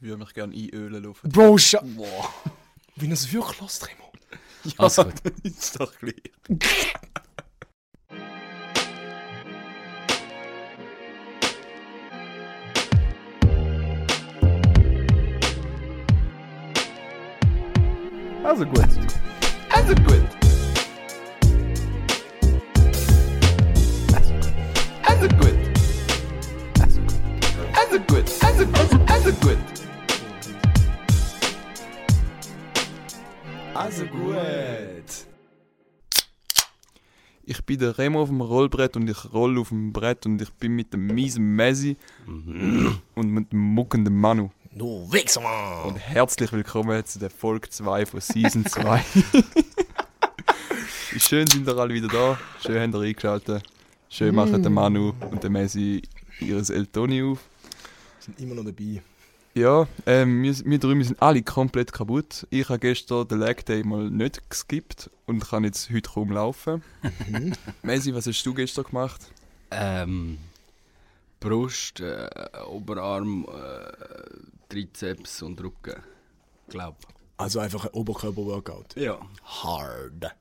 [0.00, 1.30] würde mich gerne einölen laufen.
[1.30, 2.32] Bro, scha Boah.
[2.96, 4.12] Wie es wirklich los, Remo.
[4.64, 5.32] Ja, Alles gut.
[5.44, 6.14] ist doch gleich.
[18.44, 19.07] Also gut.
[37.78, 40.92] Der Remo auf dem Rollbrett und ich roll auf dem Brett und ich bin mit
[40.92, 41.96] dem miesen Messi
[42.26, 44.50] und mit dem muckenden Manu.
[44.74, 45.84] Du Wichser, Mann.
[45.92, 49.02] Und herzlich willkommen zu der Folge 2 von Season 2.
[51.12, 52.38] Wie Schön sind ihr alle wieder da.
[52.60, 53.62] Schön habt ihr eingeschaltet.
[54.08, 56.02] Schön machen der Manu und der Messi
[56.40, 57.38] ihres Eltoni auf.
[58.20, 59.02] sind immer noch dabei.
[59.54, 62.46] Ja, ähm, wir, wir wir sind alle komplett kaputt.
[62.50, 66.82] Ich habe gestern den Leg Day mal nicht geskippt und kann jetzt heute kaum laufen.
[67.82, 69.32] Messi, was hast du gestern gemacht?
[69.70, 70.38] Ähm,
[71.40, 72.28] Brust, äh,
[72.68, 76.02] Oberarm, äh, Trizeps und Rücken.
[76.68, 76.96] Glaub.
[77.36, 78.96] Also einfach ein Oberkörper-Workout.
[78.96, 79.18] Ja.
[79.44, 80.34] Hard.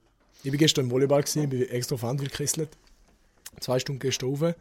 [0.44, 2.70] Ich war gestern im Volleyball, gewesen, bin extra auf Handel gekesselt.
[3.60, 4.56] Zwei Stunden gestern rauf.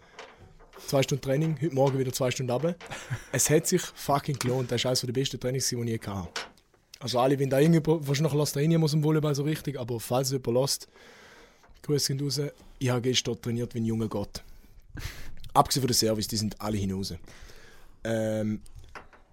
[0.78, 2.76] Zwei Stunden Training, heute Morgen wieder zwei Stunden runter.
[3.32, 4.70] Es hat sich fucking gelohnt.
[4.70, 6.28] Das war eines der besten Trainings, die ich je hatte.
[7.00, 9.98] Also alle, wenn da irgendjemand, wahrscheinlich lässt da niemand aus dem Volleyball so richtig, aber
[9.98, 10.88] falls jemand lässt,
[11.82, 12.40] Grüße gehen raus.
[12.78, 14.42] Ich habe gestern trainiert wie ein junger Gott.
[15.54, 17.14] Abgesehen von der Service, die sind alle hinaus.
[18.04, 18.60] Ähm,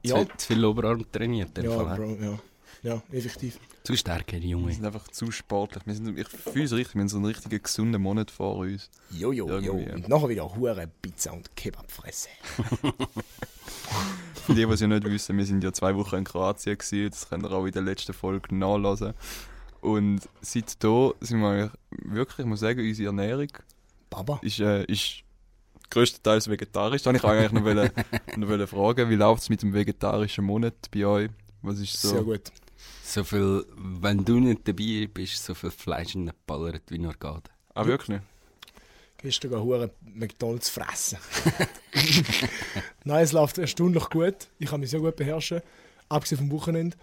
[0.04, 0.26] Ja.
[0.38, 1.58] Zu, viel Oberarm trainiert.
[1.58, 2.40] in ja, Fall, Bro, ja.
[2.84, 3.60] Ja, effektiv.
[3.84, 4.74] Zu stark, die Wir Junge.
[4.74, 5.86] sind einfach zu sportlich.
[5.86, 8.90] Wir sind, ich fühle es richtig, wir haben so einen richtigen gesunden Monat vor uns.
[9.10, 9.78] Jojo, jo.
[9.78, 9.94] Irgendwie.
[9.94, 12.30] Und nachher wieder Hure Pizza und Kebab fressen.
[14.46, 17.10] Für die, die es ja nicht wissen, wir sind ja zwei Wochen in Kroatien gewesen,
[17.10, 19.14] das könnt ihr auch in der letzten Folge nachlesen.
[19.80, 21.72] Und seit da sind wir eigentlich
[22.06, 23.50] wirklich, ich muss sagen, unsere Ernährung
[24.10, 24.40] Baba.
[24.42, 25.24] ist, äh, ist
[25.90, 27.04] größtenteils vegetarisch.
[27.04, 27.90] Da ich eigentlich noch, wollen,
[28.36, 31.30] noch wollen fragen, wie läuft es mit dem vegetarischen Monat bei euch?
[31.62, 32.10] Was ist so?
[32.10, 32.52] Sehr gut.
[33.06, 37.14] So viel, wenn du nicht dabei bist, so viel Fleisch in den ballert wie nur
[37.14, 37.52] geht.
[37.76, 38.22] Ah, wirklich?
[39.18, 41.18] Gestern gehen Hure McDonalds fressen.
[43.04, 44.48] Nein, es läuft erstaunlich gut.
[44.58, 45.62] Ich kann mich sehr gut beherrschen.
[46.08, 46.96] Abgesehen vom Wochenende.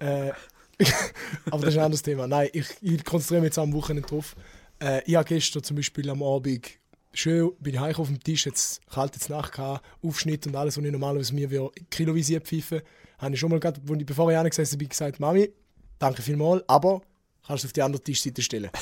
[0.00, 0.32] Äh,
[1.50, 2.26] aber das ist ein anderes Thema.
[2.26, 4.34] Nein, ich, ich konzentriere mich jetzt am Wochenende drauf.
[4.80, 6.66] Äh, ich habe gestern zum Beispiel am Abend
[7.12, 10.84] schön bin ich auf dem Tisch, jetzt kalt jetzt Nacht gehabt, Aufschnitt und alles, was
[10.84, 12.82] ich normalerweise mir wie kiloweise pfeife,
[13.24, 15.50] habe ich schon mal gerade, wo ich, bevor ich angesessen bin, gesagt, Mami,
[15.98, 17.02] danke vielmals, aber
[17.46, 18.70] kannst du auf die andere Tischseite stellen.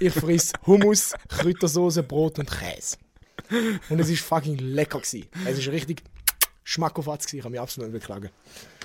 [0.00, 2.96] Ich friss Hummus, Kräutersoße, Brot und Käse.
[3.88, 5.00] Und es war fucking lecker.
[5.00, 5.26] Gewesen.
[5.44, 6.04] Es war richtig
[6.62, 7.38] schmackofatz, gewesen.
[7.38, 8.30] ich kann mich absolut nicht beklagen.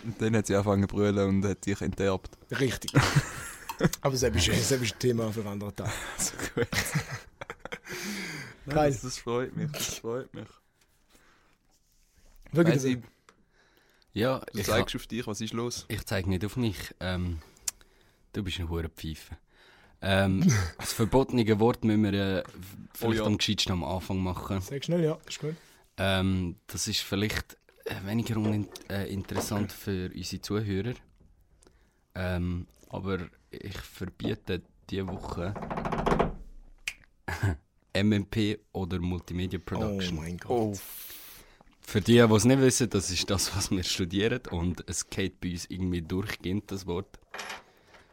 [0.03, 2.31] Und dann hat sie angefangen zu brüllen und hat dich enterbt.
[2.59, 2.93] Richtig.
[4.01, 5.91] Aber das ist, das ist ein Thema für einen anderen Tag.
[6.17, 6.67] So gut.
[8.65, 8.91] Nein, Geil.
[8.91, 10.47] Das, das freut mich, das freut mich.
[12.53, 12.97] Wirklich.
[14.13, 15.85] Ja, du ich, zeigst auf dich, was ist los?
[15.88, 16.78] ich zeige nicht auf mich.
[17.00, 17.40] Ähm,
[18.34, 19.38] du bist ein hoher Pfeife.
[20.01, 20.46] Ähm,
[20.78, 22.44] das verbotene Wort müssen wir äh,
[22.94, 23.25] vielleicht ja.
[23.25, 24.62] am gescheitsten am Anfang machen.
[24.62, 25.56] Sag schnell, ja, ist gut.
[25.97, 30.94] Ähm, das ist vielleicht äh, weniger uninteressant äh, interessant für unsere Zuhörer.
[32.16, 33.19] Ähm, aber
[33.50, 35.53] ich verbiete diese Woche
[37.96, 40.16] MMP oder Multimedia Oh Production.
[40.18, 40.50] mein Gott.
[40.52, 40.73] Oh,
[41.85, 45.39] Für die, die es nicht wissen, das ist das, was wir studieren und es geht
[45.39, 47.19] bei uns irgendwie durchgehend, das Wort.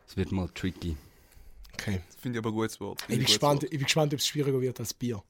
[0.07, 0.97] Es wird mal tricky.
[1.75, 2.03] Okay.
[2.21, 3.01] finde ich aber ein gutes Wort.
[3.03, 3.73] Ich bin, gespannt, Wort.
[3.73, 5.23] ich bin gespannt, ob es schwieriger wird als Bier.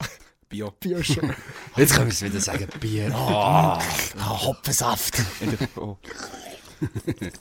[0.48, 0.72] Bier.
[0.80, 1.34] Bier schon.
[1.76, 3.12] Jetzt können wir es wieder sagen, Bier.
[3.14, 3.82] Ah,
[4.18, 5.22] Hopfensaft.
[5.76, 5.98] oh.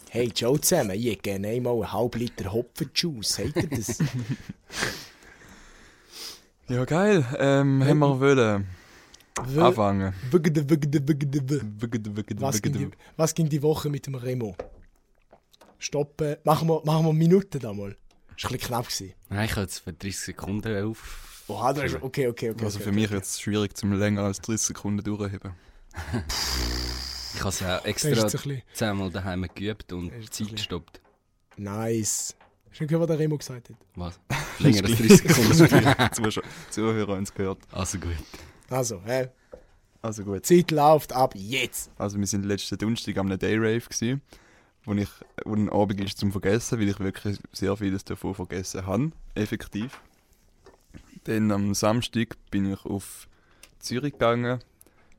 [0.09, 3.35] Hey, Joe zusammen, ich hätte gerne einmal einen halben Liter Hopfenjuice.
[3.35, 3.99] Seht ihr das?
[6.69, 7.23] Ja, geil.
[7.37, 8.67] Ähm, haben wir wollen
[9.39, 10.13] anfangen.
[10.31, 10.41] Was
[12.61, 14.55] ging, die, was ging die Woche mit dem Remo?
[15.79, 16.37] Stoppen.
[16.43, 17.95] Machen wir, machen wir Minuten da mal.
[18.35, 18.85] Das war ein bisschen knapp.
[18.85, 19.13] Gewesen.
[19.29, 21.43] Nein, ich habe jetzt für 30 Sekunden auf.
[21.47, 22.63] Oha, ist, okay, okay, okay.
[22.63, 22.99] Also okay, für okay.
[22.99, 25.53] mich wird es schwierig, zum länger als 30 Sekunden durchheben.
[27.37, 28.27] Ich habe es ist extra
[28.73, 31.01] zehnmal daheim geübt und Zeit gestoppt.
[31.55, 32.35] nice.
[32.71, 33.75] Hast du gehört, was der Remo gesagt hat?
[33.95, 34.19] Was?
[34.59, 36.41] Länger als 30 Sekunden.
[36.71, 37.59] Zuhörer haben es gehört.
[37.71, 38.15] also gut.
[38.69, 39.29] Also, hä?
[40.01, 40.45] Also gut.
[40.45, 41.91] Zeit läuft ab jetzt.
[41.97, 44.19] Also wir sind letzten Donnerstag am Day Rave gsi,
[44.83, 45.09] wo ich
[45.45, 49.99] wo ein Abend ist zum Vergessen, weil ich wirklich sehr vieles davon vergessen habe, effektiv.
[51.23, 53.27] Dann am Samstag bin ich auf
[53.79, 54.59] Zürich gegangen.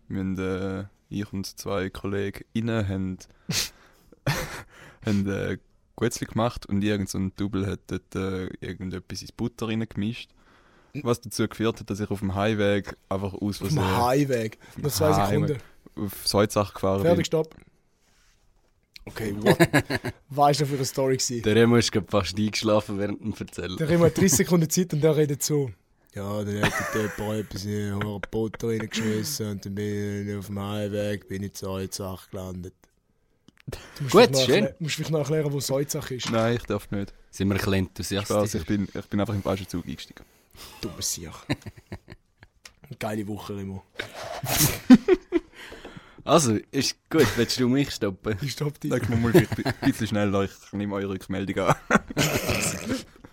[0.09, 3.19] Wir äh, ich und zwei KollegInnen haben,
[5.07, 5.59] haben äh,
[5.97, 10.31] Guetzli gemacht und irgend so ein Double hat dort äh, irgendetwas ins Butter reingemischt.
[11.03, 14.59] Was dazu geführt hat, dass ich auf dem Highway einfach aus Auf dem Highweg.
[14.77, 15.47] Noch zwei Highway.
[15.49, 15.63] Sekunden.
[15.97, 17.25] auf Salzach gefahren Fertig, bin.
[17.25, 17.55] stopp.
[19.07, 19.59] Okay, what?
[20.29, 21.43] Was ist das für eine Story gewesen?
[21.43, 23.77] Der Remo ist gerade fast eingeschlafen während dem Erzählen.
[23.77, 25.71] Der Remo hat 30 Sekunden Zeit und der redet so.
[26.15, 30.47] Ja, dann hat der jemand etwas in einen Butter reingeschmissen und dann bin ich auf
[30.47, 32.75] dem Highweg, bin ich zu Salzach gelandet.
[33.67, 34.65] Du musst Gut, schön.
[34.67, 36.31] erklä- musst vielleicht noch erklären, wo Salzach ist.
[36.31, 37.13] Nein, ich darf nicht.
[37.31, 37.75] Sind wir ein bisschen
[38.25, 38.61] Spaß, enthusiastisch?
[38.63, 40.25] ich bin, ich bin einfach im falschen Zug eingestiegen.
[40.81, 41.31] Dummes Sieg.
[42.99, 43.83] Geile Woche, Remo.
[46.25, 48.37] Also, ist gut, willst du mich stoppen?
[48.43, 48.91] Ich stopp dich.
[48.91, 51.75] Sag mir mal vielleicht ein bisschen schneller, ich nehme eure Rückmeldung an.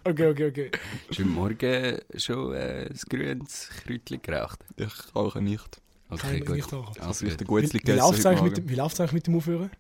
[0.08, 0.72] Okay, okay, okay.
[1.10, 4.60] Hast du heute Morgen schon äh, ein grünes Kräutchen geraucht?
[4.78, 5.82] Ich rauche nicht.
[6.10, 6.56] Kann Okay, ich mir gut.
[6.58, 6.94] nicht rauchen.
[7.02, 7.74] Also Also ich gut.
[7.74, 9.72] Wie, läuft es eigentlich, mit dem- wie läuft's eigentlich mit dem Aufhören?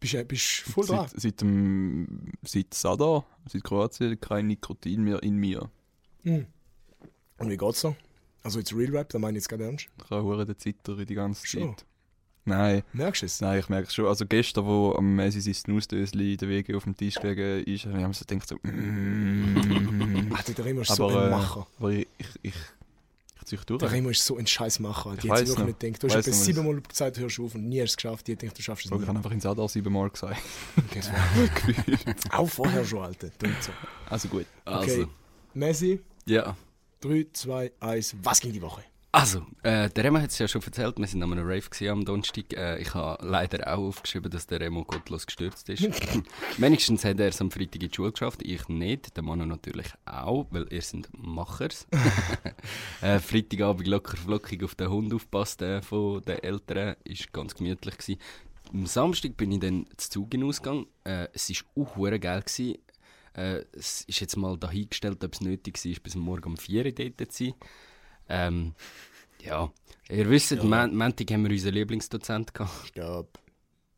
[0.00, 1.06] Bist du bist du voll dran?
[1.10, 2.08] Seit, seit, dem,
[2.42, 5.70] seit Sada, seit Kroatien, kein Nikotin mehr in mir.
[6.24, 6.46] Hm.
[7.38, 7.96] Und wie geht's so?
[8.42, 9.88] Also jetzt Real Rap, da meine ich jetzt gerade ernst.
[10.04, 11.76] Ich habe hure den Zitter die ganze Schon?
[11.76, 11.84] Zeit.
[12.44, 13.40] Nein, Merkst du es?
[13.42, 14.06] nein, ich merke es schon.
[14.06, 17.84] Also gestern, wo am Messi sein Snooze-Dösli in der Wege auf dem Tisch gelegen ist,
[17.84, 18.56] habe ich so gedacht so...
[18.62, 20.32] mm.
[20.34, 21.66] Ah, der Remo ist so aber ein äh, Macher.
[21.78, 22.54] aber ich, ich, ich,
[23.52, 23.80] ich durch.
[23.80, 25.14] Der Remo ist so ein Scheißmacher.
[25.14, 25.66] Ich Die hat sich noch.
[25.66, 26.02] nicht gedacht.
[26.02, 27.96] Du hast Weiss etwa noch, siebenmal gesagt, du hörst auf und nie hast du es
[27.96, 28.26] geschafft.
[28.28, 29.08] Die hat gedacht, du schaffst es Ich nicht.
[29.08, 30.40] habe einfach in Sada siebenmal gesagt.
[30.88, 31.10] Okay, so.
[32.36, 33.28] Auch vorher schon, Alter.
[33.60, 33.72] So.
[34.08, 34.46] Also gut.
[34.64, 35.06] Also,
[35.54, 36.56] Messi, ja.
[37.00, 38.16] 3, 2, 1.
[38.22, 38.82] Was ging die Woche?
[39.10, 42.04] Also, äh, der Remo hat es ja schon erzählt, wir sind an einem Rave am
[42.04, 42.52] Donnerstag.
[42.52, 45.82] Äh, ich habe leider auch aufgeschrieben, dass der Remo gottlos gestürzt ist.
[46.58, 49.86] Wenigstens hat er es am Freitag in die Schule geschafft, ich nicht, der Manu natürlich
[50.04, 51.86] auch, weil ihr sind Machers.
[53.00, 57.96] äh, Freitagabend locker flockig auf den Hund aufpasst äh, von den Eltern, ist ganz gemütlich
[57.96, 58.20] gewesen.
[58.74, 60.86] Am Samstag bin ich dann zu Zug hinausgegangen.
[61.04, 62.42] Äh, es war auch geil.
[62.42, 62.76] Gewesen.
[63.38, 66.90] Äh, es ist jetzt mal dahingestellt, ob es nötig war, bis morgen um 4 Uhr
[66.92, 67.54] dort zu sein.
[68.28, 68.74] Ähm,
[69.40, 69.72] ja,
[70.08, 70.62] ihr wisst, ja.
[70.64, 72.88] Mon Montag haben wir unseren Lieblingsdozent gehabt.
[72.88, 73.38] Stopp.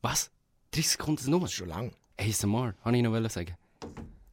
[0.03, 0.31] Was?
[0.73, 1.47] 30 Sekunden Nummer?
[1.47, 1.93] Das ist schon lang.
[2.19, 3.57] ASMR, habe ich noch wollen sagen.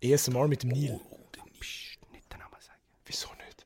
[0.03, 0.99] ASMR mit dem Neil.
[1.57, 2.81] Psst, nicht den Namen sagen.
[3.05, 3.65] Wieso nicht?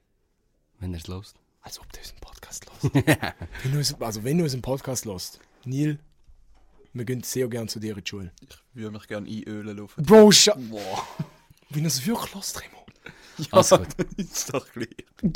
[0.77, 1.35] Wenn er es lost.
[1.61, 2.95] Als ob du unseren Podcast hörst.
[3.63, 5.97] wenn du uns, also wenn du unseren Podcast hörst, Neil,
[6.93, 8.31] wir gehen sehr gerne zu dir in die Schule.
[8.47, 10.03] Ich würde mich gerne einölen laufen.
[10.03, 11.07] Bro, scha Boah.
[11.73, 12.85] Wenn du es wirklich hörst, Remo.
[13.51, 13.87] Also gut.
[14.17, 14.87] ist doch gleich.
[15.21, 15.33] Bin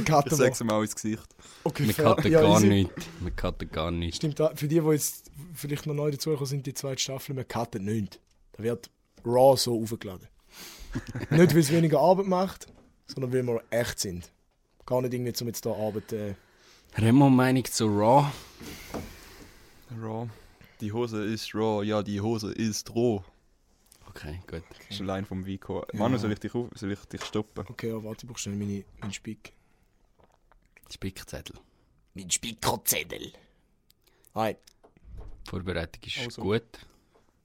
[0.00, 0.34] Ich Kater.
[0.34, 1.22] sag's ihm auch ins Gesicht.
[1.62, 2.14] Okay, Wir fair.
[2.14, 2.66] cutten Ja, gar easy.
[2.68, 3.06] nichts.
[3.20, 4.16] Wir cutten gar nichts.
[4.16, 7.44] Stimmt, da- für die, die jetzt vielleicht noch neu dazugekommen sind, die zweite Staffel, wir
[7.44, 8.18] cutten nicht.
[8.52, 8.90] Da wird
[9.24, 10.26] Raw so aufgeladen.
[11.30, 12.66] nicht, weil es weniger Arbeit macht,
[13.06, 14.30] sondern weil wir echt sind.
[14.86, 16.12] Gar nicht irgendwie, um jetzt da Arbeit...
[16.12, 16.34] Äh,
[16.96, 18.26] Remo Meinung zu Raw.
[20.00, 20.28] Raw.
[20.80, 23.24] Die Hose ist raw, ja, die Hose ist roh.
[24.16, 24.62] Okay, gut.
[24.78, 25.84] Das ist allein vom Vico.
[25.92, 27.64] Manu, soll ich dich, auf, soll ich dich stoppen?
[27.68, 29.52] okay, ja, warte, ich brauche schnell meine, meinen Spick.
[30.90, 31.56] Spickzettel.
[32.14, 33.32] Mein Spickerzettel.
[34.34, 34.54] Hi,
[35.44, 36.42] Die Vorbereitung ist Also.
[36.42, 36.62] gut.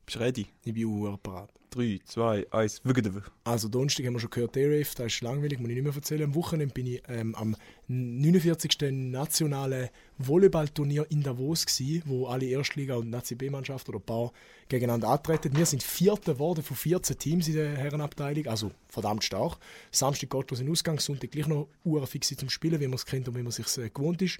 [0.05, 0.47] Bist du ready?
[0.63, 1.51] ich bin auch parat.
[1.69, 3.23] 3, 2, 1, wügede.
[3.43, 6.23] Also Donnerstag haben wir schon gehört, D-Rave, das ist langweilig, muss ich nicht mehr erzählen.
[6.23, 7.55] Am Wochenende bin ich ähm, am
[7.87, 8.77] 49.
[8.91, 14.31] nationalen Volleyballturnier in Davos gsi, wo alle Erstliga- und Nazi-B-Mannschaft oder ein paar
[14.67, 15.55] gegeneinander antreten.
[15.55, 19.57] Wir sind Vierter geworden von 14 Teams in der Herrenabteilung, also verdammt stark.
[19.91, 23.05] Samstag geht los in Ausgang, Sonntag gleich noch Uhr fix zum Spielen, wie man es
[23.05, 24.39] kennt und wie man sich äh, gewohnt ist.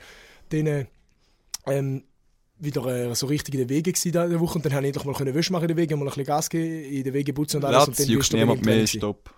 [0.49, 0.85] Dann äh,
[1.65, 2.03] ähm,
[2.59, 4.83] wieder äh, so richtig in den Wege gsi da in der Woche und dann habe
[4.83, 7.03] ich endlich mal können Wäsche machen in den Wegen, mal ein bisschen Gas geben, in
[7.03, 7.87] den Wegen putzen und alles.
[7.87, 9.33] und Latz, dann juckt bist du niemand mehr, stopp.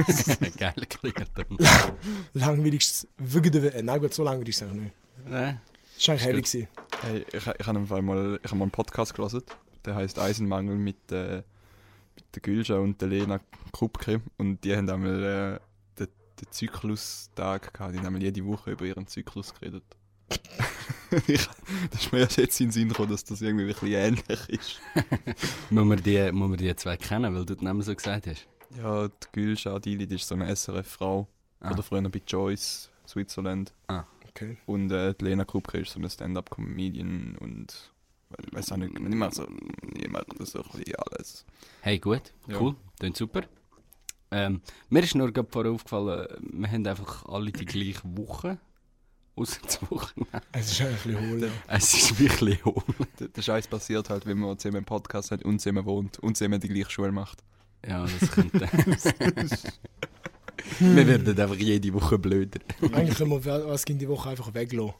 [0.56, 1.58] Geil Klingelton.
[2.32, 4.94] langweiligst, wirklich, äh, nein gut, so langweilig ist es eigentlich nicht.
[5.28, 5.60] Nein.
[5.96, 6.42] Das war eigentlich heavy.
[6.42, 6.68] gewesen.
[7.02, 9.42] Hey, ich, ich habe mal, ich hab mal einen Podcast gelesen.
[9.84, 11.42] Der heißt Eisenmangel mit, äh,
[12.14, 13.40] mit der Gülscha und der Lena
[13.72, 14.22] Krupke.
[14.38, 16.08] Und die haben einmal äh, den,
[16.40, 17.94] den Zyklustag gehabt.
[17.94, 19.84] Die haben einmal jede Woche über ihren Zyklus geredet.
[21.26, 21.46] Ich,
[21.90, 24.48] das ist mir erst jetzt in den Sinn gekommen, dass das irgendwie ein bisschen ähnlich
[24.48, 24.80] ist.
[25.70, 28.46] Muss man, die, muss man die zwei kennen, weil du den Namen so gesagt hast?
[28.76, 31.26] Ja, die Gülscha Dili, die ist so eine SRF-Frau.
[31.60, 31.72] Ah.
[31.72, 33.72] Oder früher bei Joyce, Switzerland.
[34.28, 34.56] Okay.
[34.66, 37.90] Und äh, die Lena Krupke ist so eine Stand-Up-Comedian und
[38.38, 39.44] ich weiß auch nicht, nicht mehr so,
[40.38, 41.44] das so ein bisschen alles.
[41.80, 42.60] Hey, gut, Ja.
[42.60, 43.42] cool, klingt super.
[44.30, 48.58] Ähm, mir ist nur gerade vorher aufgefallen, wir haben einfach alle die gleiche Woche.
[49.90, 50.12] Woche.
[50.52, 51.50] Es ist ein bisschen hohl.
[51.68, 52.82] Es ist wirklich hohl.
[53.18, 56.36] Der, der Scheiß passiert halt, wenn man zusammen einen Podcast hat und zusammen wohnt und
[56.36, 57.42] zusammen die gleiche Schule macht.
[57.86, 58.68] Ja, das könnte.
[60.78, 62.60] Wir werden einfach jede Woche blöder.
[62.92, 64.94] Eigentlich können wir was gegen die Woche einfach weglassen.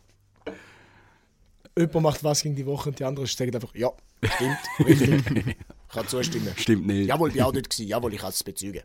[1.76, 3.90] Jemand macht was gegen die Woche und die anderen sagen einfach, ja,
[4.22, 5.56] stimmt, richtig.
[5.56, 6.52] Ich kann zustimmen.
[6.56, 7.08] Stimmt nicht.
[7.08, 7.68] Jawohl, ich war auch dort.
[7.68, 7.88] Gewesen.
[7.88, 8.82] Jawohl, ich kann es bezeugen.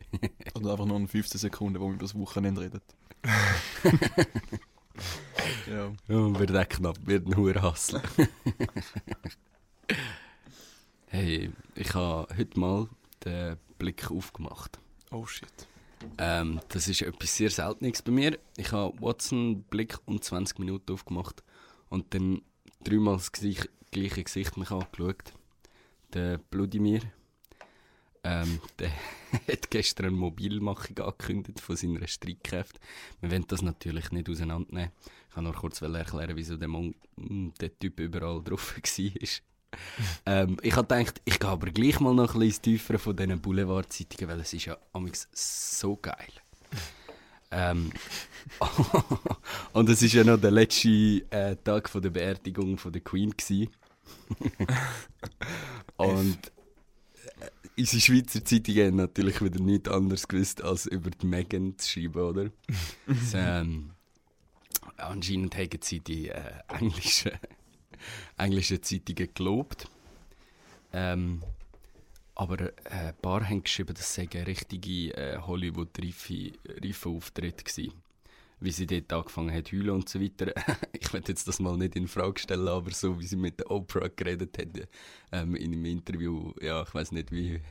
[0.56, 2.82] Oder einfach nur in 15 Sekunden, wo wir über das Wochenende reden.
[5.70, 5.92] Ja.
[6.08, 8.02] Ja, wird auch knapp, wird ein hoher Hassel.
[11.08, 12.90] hey, ich habe heute mal
[13.24, 14.80] den Blick aufgemacht.
[15.12, 15.68] Oh shit.
[16.18, 18.38] Ähm, das ist etwas sehr Seltenes bei mir.
[18.58, 21.44] Ich habe Watson Blick um 20 Minuten aufgemacht
[21.90, 22.42] und dann
[22.84, 25.34] dreimal das gleiche, gleiche Gesicht mich angeschaut.
[26.14, 27.02] Der Bludimir.
[28.26, 28.92] Ähm, der
[29.48, 32.80] hat gestern eine Mobilmachung angekündigt von seiner Streitkräfte.
[33.22, 34.92] Wir wollen das natürlich nicht auseinandernehmen.
[35.30, 39.30] Ich kann nur kurz erklären, wieso der, Mon der Typ überall drauf war.
[40.26, 43.40] ähm, ich habe gedacht, ich gehe aber gleich mal noch ein bisschen tiefer von diesen
[43.42, 46.32] Boulevardzeitungen, weil es ist ja amigs so geil.
[47.52, 47.92] ähm,
[49.74, 50.90] und es war ja noch der letzte
[51.30, 53.34] äh, Tag von der Beerdigung von der Queen.
[55.98, 56.52] und
[57.78, 62.22] unsere Schweizer Zeitungen haben natürlich wieder nichts anderes gewusst, als über die Megan zu schreiben,
[62.22, 62.52] oder?
[63.08, 63.92] so, ähm,
[64.98, 67.32] anscheinend haben sie die äh, englischen,
[68.38, 69.88] englischen Zeitungen gelobt.
[70.94, 71.42] Ähm,
[72.36, 77.94] aber äh, ein paar haben geschrieben, das sei ein richtiger äh, Hollywood-reifer Auftritt gewesen.
[78.66, 80.52] Wie sie dort angefangen hat zu heulen und so weiter.
[81.00, 83.70] ich werde jetzt das mal nicht in Frage stellen, aber so wie sie mit der
[83.70, 84.88] Oprah geredet hat
[85.32, 87.62] ähm, in einem Interview, ja, ich weiß nicht wie.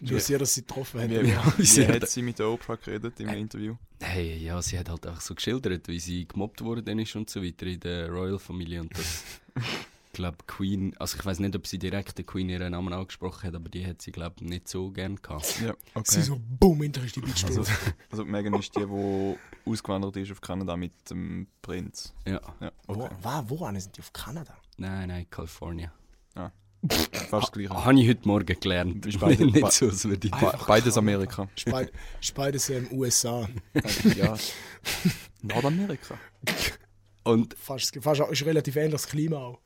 [0.00, 1.10] Wie sehr, dass sie getroffen haben.
[1.10, 3.74] Wie, wie, Ja, wie sie hat hat- sie mit der Oprah geredet im Interview?
[4.00, 7.42] Hey, ja, sie hat halt einfach so geschildert, wie sie gemobbt worden ist und so
[7.42, 9.24] weiter in der Royal-Familie und das.
[10.16, 13.48] Ich glaube, Queen, also ich weiß nicht, ob sie direkt der Queen ihren Namen angesprochen
[13.48, 15.60] hat, aber die hat sie, glaube ich, nicht so gern gehabt.
[15.60, 16.22] Ja, Sie okay.
[16.22, 17.62] so, boom, hinter ist die Bitch Also,
[18.10, 19.36] also Megan ist die, die
[19.70, 22.14] ausgewandert ist auf Kanada mit dem Prinz.
[22.26, 23.14] Ja, Ja, Wo, okay.
[23.20, 24.00] wa- wo sind die?
[24.00, 24.56] Auf Kanada?
[24.78, 25.92] nein, nein, California.
[26.88, 27.70] Fast das gleiche.
[27.84, 29.04] Habe ich heute Morgen gelernt.
[29.04, 31.46] Ist beide- nicht so, als würde ich Be beides Amerika.
[31.54, 31.92] Ist beid-
[32.22, 33.46] ist beides ähm, USA.
[34.16, 34.34] ja.
[35.42, 36.16] Nordamerika.
[37.24, 39.58] Und Fast, fast auch- ist relativ ähnliches Klima auch.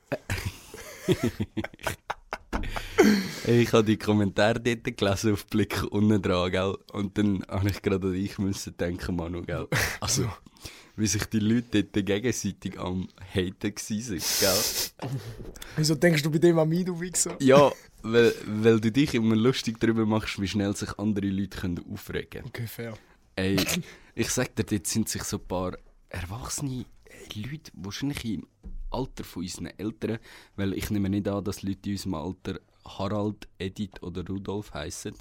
[3.47, 6.77] Ich habe die Kommentare dort gelesen auf Blick unten dran, gell?
[6.93, 9.67] Und dann habe ich gerade an dich müssen denken, Manu, gell?
[10.01, 10.31] Also,
[10.97, 15.11] wie sich die Leute dort gegenseitig am haten waren, gell?
[15.77, 17.37] Wieso denkst du bei dem an mich, du Wichser?
[17.41, 21.85] Ja, weil, weil du dich immer lustig darüber machst, wie schnell sich andere Leute können
[21.91, 22.47] aufregen können.
[22.49, 22.95] Okay, fair.
[23.37, 23.57] Ey,
[24.15, 25.79] ich sag dir, dort sind sich so ein paar
[26.11, 26.85] erwachsene
[27.35, 28.47] Leute, wahrscheinlich im
[28.91, 30.19] Alter von unseren Eltern,
[30.57, 35.15] weil ich nehme nicht an, dass Leute in unserem Alter Harald, Edith oder Rudolf heißen.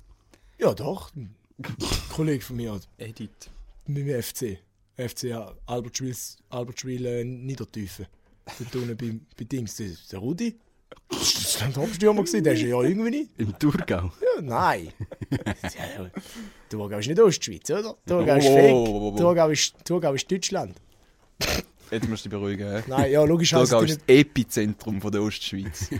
[0.58, 1.12] Ja, doch.
[1.16, 1.36] Ein
[2.10, 3.50] Kollege von mir hat Edit.
[3.86, 4.60] mit dem FC.
[4.98, 5.34] FC
[5.66, 6.16] Albertschwil,
[6.50, 8.08] Albertschwil äh, Niedertiefen.
[8.58, 9.76] Dort unten bei, bei Dings.
[9.78, 10.56] Der, der Rudi?
[11.10, 13.32] Das war ein Topstürmer, der ist ja irgendwie nicht.
[13.38, 14.12] Im Thurgau.
[14.22, 14.92] Ja, nein.
[16.70, 17.96] Thurgau ist nicht Ostschweiz, oder?
[18.06, 19.18] Thurgau ist fake.
[19.18, 20.76] Thurgau ist, Thurgau ist Deutschland.
[21.92, 22.68] Jetzt musst du dich beruhigen.
[22.72, 22.84] hä?
[22.88, 25.90] Nein, ja, logisch Thurgau es ist das Epizentrum von der Ostschweiz.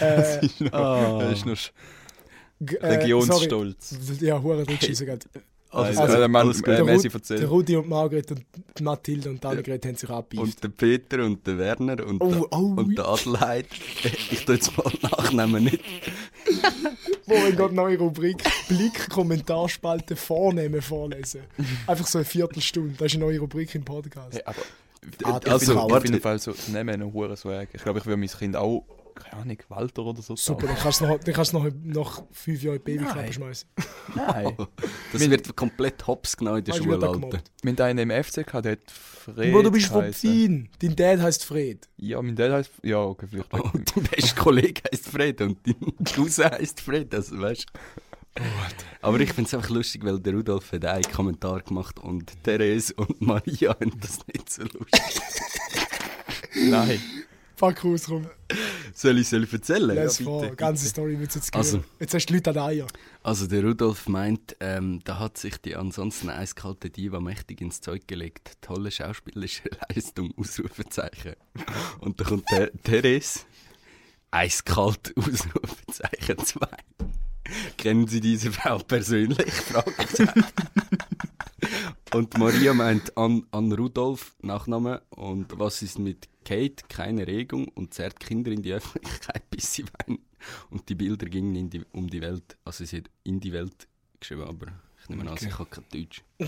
[0.00, 2.94] Äh, das ist noch, das ist noch äh, sorry.
[2.94, 3.98] Regionsstolz.
[4.20, 5.26] Ja, hure Rückschüsse gerade.
[5.70, 7.40] Also, Also, äh, man, äh, Der, Messi Ru- erzählt.
[7.40, 8.44] der Rudi und Margret und
[8.80, 10.42] Mathilde und Annegret haben sich abgebieft.
[10.56, 13.66] Und der Peter und der Werner und, Oh, der, oh, und der Adelheid.
[14.30, 15.80] Ich tue jetzt mal nachnehmen, nicht?
[17.32, 21.42] Wo wir gerade neue Rubrik Blick Kommentarspalte vornehmen vorlesen.
[21.86, 22.94] Einfach so eine Viertelstunde.
[22.98, 24.34] Das ist eine neue Rubrik im Podcast.
[24.34, 24.62] Hey, aber
[25.24, 26.06] Ah, ich also, auf warte.
[26.06, 27.68] jeden Fall so Namen noch hure Swag.
[27.72, 28.84] Ich glaube, ich würde mein Kind auch,
[29.16, 32.22] keine Ahnung, Walter oder so Super, dann kannst du noch, dann kannst du noch nach
[32.30, 33.68] fünf die Babyklappe schmeißen.
[34.14, 34.56] Nein.
[35.12, 37.20] Das wird komplett hops genau in der Weißt du, Schule, da Alter.
[37.20, 37.80] gemobbt?
[37.80, 40.30] Haben einen im FC gehabt, der hat Fred Bro, du bist von geheißen.
[40.30, 40.68] Pfin.
[40.80, 41.88] Dein Dad heißt Fred.
[41.96, 42.70] Ja, mein Dad heißt...
[42.82, 43.52] Ja, okay, vielleicht.
[43.52, 47.66] Und dein bester Kollege heisst Fred und dein Cousin heisst Fred, also weißt
[48.38, 48.42] Oh,
[49.02, 52.94] Aber ich finde es einfach lustig, weil der Rudolf hat einen Kommentar gemacht und Therese
[52.94, 55.20] und Maria haben das nicht so lustig.
[56.54, 56.98] Nein.
[57.56, 58.26] Fuck raus, komm.
[58.94, 59.94] Soll ich soll ich erzählen?
[59.94, 60.42] Lass Ja, vor.
[60.42, 60.90] bitte, Ganze bitte.
[60.90, 61.78] Story wird jetzt Also.
[61.78, 61.88] also.
[62.00, 62.86] Jetzt hast du die Leute an den Eier.
[63.22, 68.06] Also der Rudolf meint, ähm, da hat sich die ansonsten eiskalte Diva mächtig ins Zeug
[68.06, 68.52] gelegt.
[68.60, 71.34] Tolle schauspielerische Leistung, Ausrufezeichen.
[72.00, 73.40] Und da kommt der Therese,
[74.30, 76.66] eiskalt, Ausrufezeichen 2.
[77.76, 79.52] Kennen Sie diese Frau persönlich?
[79.52, 80.44] Fragezeichen.
[82.14, 85.02] Und Maria meint an, an Rudolf, Nachname.
[85.10, 86.84] Und was ist mit Kate?
[86.88, 90.18] Keine Regung und zerrt Kinder in die Öffentlichkeit, bis sie weinen.
[90.70, 93.88] Und die Bilder gingen in die, um die Welt, also sie hat in die Welt
[94.20, 94.66] geschrieben, aber
[95.00, 95.46] ich nehme an, Okay.
[95.48, 96.22] ich habe kein Deutsch.
[96.40, 96.44] oh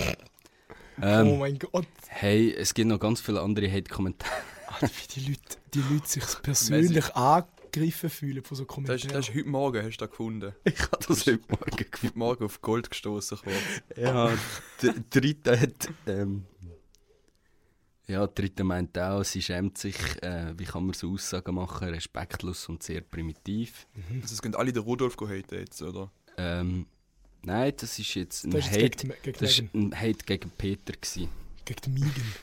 [1.03, 1.87] ähm, mein Gott.
[2.09, 4.33] hey, es gibt noch ganz viele andere Hate-Kommentare.
[4.81, 7.15] Wie die Leute, die Leute sich persönlich
[7.75, 9.13] angegriffen fühlen von so Das ist, Kommentaren.
[9.15, 10.53] das ist heute Morgen, hast du das gefunden.
[10.65, 13.39] Ich habe das heute Morgen Heute Morgen auf Gold gestoßen.
[13.97, 14.33] Ja,
[14.83, 15.89] der dritte hat.
[16.07, 16.47] Ähm,
[18.07, 21.89] ja, der dritte meint auch, sie schämt sich, äh, wie kann man so Aussagen machen,
[21.89, 23.87] respektlos und sehr primitiv.
[24.23, 26.11] Also es gehen alle den Rudolf haten jetzt, oder?
[26.37, 26.87] Ähm,
[27.43, 28.91] nein, das ist jetzt ein Das ist Hate.
[29.09, 30.93] gegen, gegen, Das war ein Hate gegen Peter.
[30.93, 31.29] Gewesen.
[31.65, 32.35] gegen den Megan.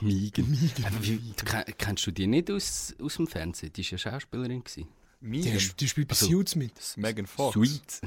[0.00, 0.70] Migen.
[0.84, 3.72] Aber wie, du, ken- kennst du die nicht aus, aus dem Fernsehen?
[3.72, 4.62] Die war ja Schauspielerin.
[4.64, 4.88] Gewesen.
[5.20, 5.58] Die, Megan.
[5.80, 6.72] die spielt bei Also- Suits mit.
[6.96, 7.54] Megan Fox.
[7.54, 8.00] Sweet.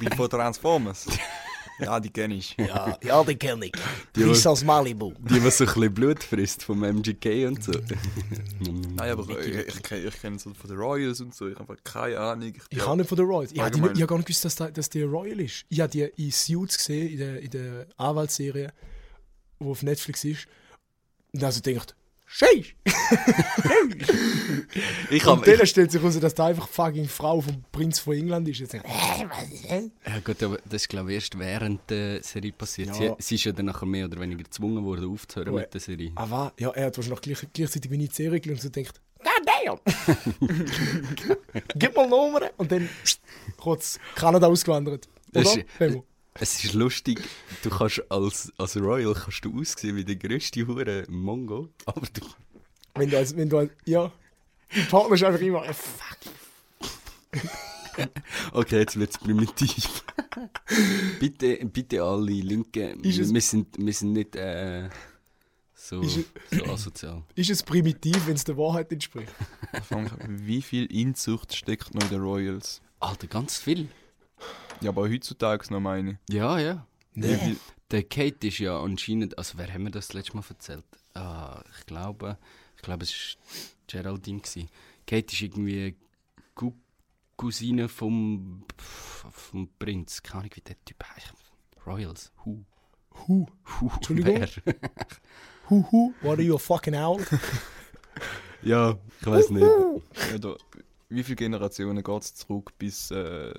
[0.00, 1.06] Wie von Transformers.
[1.78, 2.54] ja, die kenne ich.
[2.58, 3.72] Ja, ja, die kenne ich.
[4.14, 5.14] Die, die, aus Malibu.
[5.20, 7.72] die, die so ein bisschen Blut frisst vom MGK und so.
[8.60, 11.48] Nein, aber ich, ich, kenn- ich kenne so von den Royals und so.
[11.48, 12.48] Ich habe einfach keine Ahnung.
[12.54, 13.52] Ich, Ich habe nicht von den Royals.
[13.52, 13.96] Ich habe die- Allgemein.
[13.96, 15.64] ich habe gar nicht gewusst, dass, da- dass die Royal ist.
[15.70, 18.72] Ich habe die in Suits gesehen, in der, in der Anwaltsserie,
[19.60, 20.46] die auf Netflix ist.
[21.32, 21.94] Und also denkt,
[22.26, 22.66] Scheiß!
[25.10, 28.14] Ich Und habe dann stellt sich heraus, dass da einfach fucking Frau vom Prinz von
[28.14, 28.60] England ist.
[28.60, 32.88] Jetzt denkt, Ja gut, aber das ist glaube ich erst während der Serie passiert.
[32.88, 32.94] Ja.
[32.94, 35.80] Sie, sie ist ja dann nachher mehr oder weniger gezwungen worden aufzuhören Oh, mit der
[35.80, 36.12] Serie.
[36.14, 36.52] ah, was?
[36.58, 39.78] Ja, er hat wahrscheinlich gleich, gleichzeitig ich die Serie geschaut und so denkt, God damn!
[41.76, 42.50] Gib mal Nummern!
[42.56, 43.20] Und dann pst,
[43.56, 45.08] kurz Kanada ausgewandert.
[45.32, 45.60] Das Oder?
[45.60, 46.04] ist- Remo?
[46.34, 47.20] Es ist lustig,
[47.62, 52.20] du kannst als, als Royal kannst du aussehen wie der grösste Hure Mongo, aber du
[52.94, 54.12] Wenn du als, wenn du als, ja,
[54.74, 56.18] dein Partner ist einfach immer, fuck.
[58.52, 60.04] Okay, jetzt wird es primitiv.
[61.18, 64.88] bitte, bitte alle Linken, es- wir sind, wir sind nicht äh,
[65.74, 66.20] so, Ist
[66.50, 67.22] so asozial.
[67.34, 69.32] Ist es primitiv, wenn es der Wahrheit entspricht?
[70.28, 72.80] Wie viel Inzucht steckt noch in den Royals?
[73.00, 73.88] Alter, ganz viel.
[74.80, 76.18] Ja, aber heutzutage noch meine.
[76.28, 76.86] Ja, ja.
[77.14, 77.56] Viel,
[77.90, 80.84] Der Kate ist ja anscheinend, also wer haben wir das letzte Mal erzählt?
[81.14, 82.38] Ah, ich glaube,
[82.76, 84.40] ich glaube es war Geraldine.
[84.40, 84.68] Gewesen.
[85.06, 85.96] Kate ist irgendwie
[86.54, 86.72] Gu
[87.36, 90.22] Cousine vom, vom Prinz.
[90.22, 91.32] Keine Ahnung, wie der Typ heißt.
[91.86, 92.30] Royals.
[92.44, 92.64] Hu.
[93.26, 93.46] Hu,
[93.80, 93.90] Hu.
[93.94, 94.46] Entschuldigung?
[95.68, 97.24] Hu, hu, what are you, a fucking owl?
[98.62, 99.66] Ja, ich weiß nicht.
[100.30, 100.54] ja, da,
[101.08, 103.54] wie viele Generationen geht es zurück, bis, äh,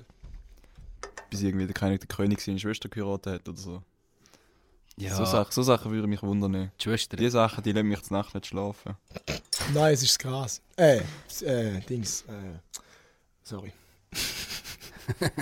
[1.32, 3.82] bis irgendwie der König, der König seine Schwester geheiratet hat oder so?
[4.96, 6.70] Ja, So, Sachen, so Sachen würde mich wundern.
[6.78, 7.16] die Schwester.
[7.16, 8.94] Die Sachen, die lassen mich zur Nacht nicht schlafen.
[9.72, 10.60] Nein, es ist das Gras.
[10.76, 11.00] Äh,
[11.40, 12.58] äh, Dings, äh,
[13.42, 13.72] sorry.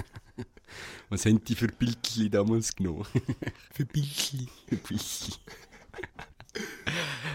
[1.09, 3.05] Was haben die für Bildchen damals genommen?
[3.74, 4.48] Für Bildchen.
[4.68, 5.35] Bildchen.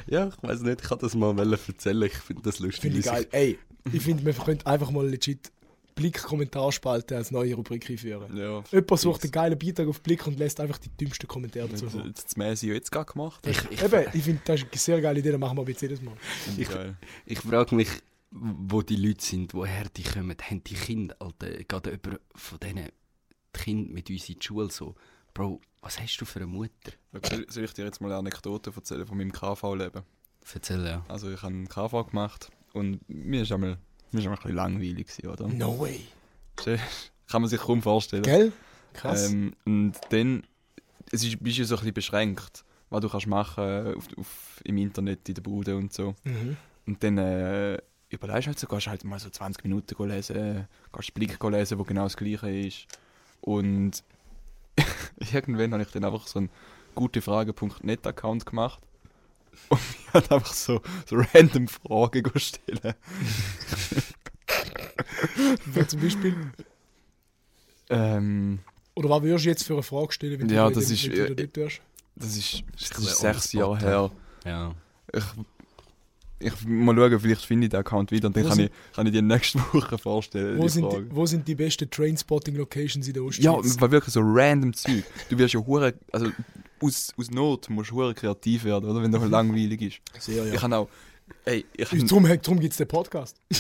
[0.08, 2.04] ja, ich weiß nicht, ich kann das mal erzählen.
[2.04, 2.82] Ich finde das lustig.
[2.82, 3.28] Finde ich geil.
[3.32, 3.60] Ey,
[3.92, 5.52] ich finde, wir könnten einfach mal legit
[5.96, 8.36] Blick-Kommentarspalte als neue Rubrik einführen.
[8.36, 8.64] Ja.
[8.72, 12.38] Jemand sucht einen geilen Beitrag auf Blick und lässt einfach die dümmsten Kommentare jetzt das
[12.38, 13.46] Messi jetzt gerade gemacht.
[13.48, 15.82] Ich, ich, Eben, ich finde, das ist eine sehr geile Idee, das machen wir jetzt
[15.82, 16.16] jedes Mal.
[16.58, 16.68] Ich
[17.26, 17.90] ich frage mich,
[18.32, 20.36] wo die Leute sind, woher die kommen.
[20.42, 22.90] Haben die Kinder, Alter, geht jemand von diesen
[23.54, 24.96] Kindern mit uns in die Schule so?
[25.34, 26.92] Bro, was hast du für eine Mutter?
[27.50, 30.04] Soll, ich dir jetzt mal eine Anekdote erzählen von meinem KV-Leben?
[30.54, 31.06] Erzähl ja.
[31.08, 33.78] Also ich habe einen KV gemacht und mir ist einmal,
[34.18, 35.48] ist einmal ein bisschen langweilig gewesen, oder?
[35.48, 36.02] No way.
[37.28, 38.24] Kann man sich kaum vorstellen.
[38.24, 38.52] Gell?
[38.94, 39.32] Krass.
[39.32, 40.44] Ähm, und dann,
[41.12, 44.78] es ist, bist du so ein bisschen beschränkt, was du kannst machen auf, auf, im
[44.78, 46.16] Internet, in der Bude und so.
[46.24, 46.58] Mhm.
[46.86, 47.78] Und dann äh,
[48.10, 51.80] überlegst du halt so, gehst halt mal so 20 Minuten lesen, gehst Blick go lesen,
[51.80, 52.88] wo genau das Gleiche ist.
[53.42, 54.04] Und
[55.34, 56.50] irgendwann habe ich dann einfach so einen
[56.96, 58.80] gutefrage.net-Account gemacht
[59.70, 59.80] und
[60.16, 62.94] halt einfach so, so random Fragen stellen.
[65.66, 66.36] Wer zum Beispiel.
[67.90, 68.60] Ähm,
[68.96, 71.34] Oder was würdest du jetzt für eine Frage stellen, wenn Ja, du das ist, äh,
[71.36, 71.82] dort wärst?
[72.16, 74.12] das ist, das ist sechs Jahre her.
[74.46, 74.74] Ja.
[75.14, 75.24] Ich,
[76.40, 78.96] ich mal schauen, vielleicht finde ich den Account wieder und dann Wo kann sind- ich,
[78.96, 80.58] kann ich dir nächste Woche vorstellen.
[80.58, 81.04] Wo die sind, Frage.
[81.06, 83.46] die, wo sind die besten Trainspotting-Locations in der Ostschweiz?
[83.46, 85.04] Ja, war wirklich so random Zeug.
[85.30, 86.32] Du wirst ja hure, also
[86.86, 89.02] aus, aus Not musst du kreativ werden, oder?
[89.02, 90.24] Wenn du langweilig ist.
[90.24, 90.60] sehr, Ich ja.
[90.60, 90.90] kann auch,
[91.46, 93.42] ey, ich habe Darum, darum gibt es den Podcast.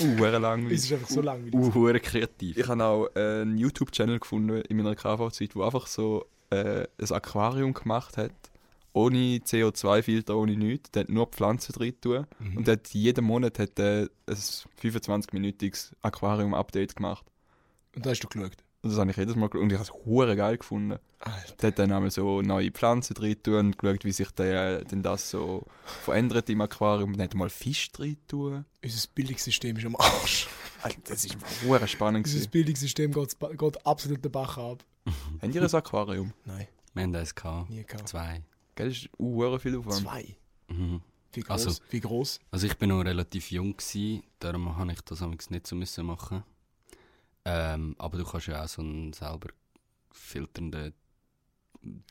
[0.00, 0.78] hure Es langweilig.
[0.78, 1.54] ist einfach so langweilig.
[1.54, 2.56] Uh, hure kreativ.
[2.56, 7.10] Ich habe auch äh, einen YouTube-Channel gefunden in meiner KV-Zeit, wo einfach so äh, ein
[7.12, 8.32] Aquarium gemacht hat.
[8.92, 10.90] Ohne CO2-Filter, ohne nichts.
[10.92, 12.26] Der hat nur Pflanzen drin tun.
[12.38, 12.56] Mhm.
[12.56, 17.26] Und der hat jeden Monat hat der ein 25-minütiges Aquarium-Update gemacht.
[17.94, 18.56] Und da hast du geschaut.
[18.86, 19.62] Und das habe ich jedes Mal geschaut.
[19.62, 20.98] Und ich habe es hure geil gefunden.
[21.20, 21.54] Alter.
[21.60, 25.02] Der hat dann einmal so neue Pflanzen drin tun und geschaut, wie sich der, denn
[25.02, 27.12] das so verändert im Aquarium.
[27.14, 28.64] Dann hat er mal Fisch drin tun.
[28.84, 30.48] Unser Bildungssystem ist am Arsch.
[30.82, 32.24] Alter, das ist hure spannend.
[32.26, 32.50] Unser gewesen.
[32.50, 34.84] Bildungssystem geht, geht absolut den Bach ab.
[35.42, 36.32] Habt ihr ein Aquarium?
[36.44, 37.70] Nein, Wir haben eins gehabt.
[37.70, 38.08] nie gehabt.
[38.08, 38.42] Zwei.
[38.74, 40.02] Gell, das ist hure viel Aufwand.
[40.02, 40.36] Zwei.
[40.68, 41.00] Mhm.
[41.32, 41.66] Wie groß?
[41.66, 42.40] Also- Wie groß?
[42.50, 46.06] Also ich bin noch relativ jung gsi, darum habe ich das amigs nicht so müssen
[46.06, 46.44] machen.
[47.48, 49.48] Ähm, aber du kannst ja auch so einen selber
[50.12, 50.92] filternden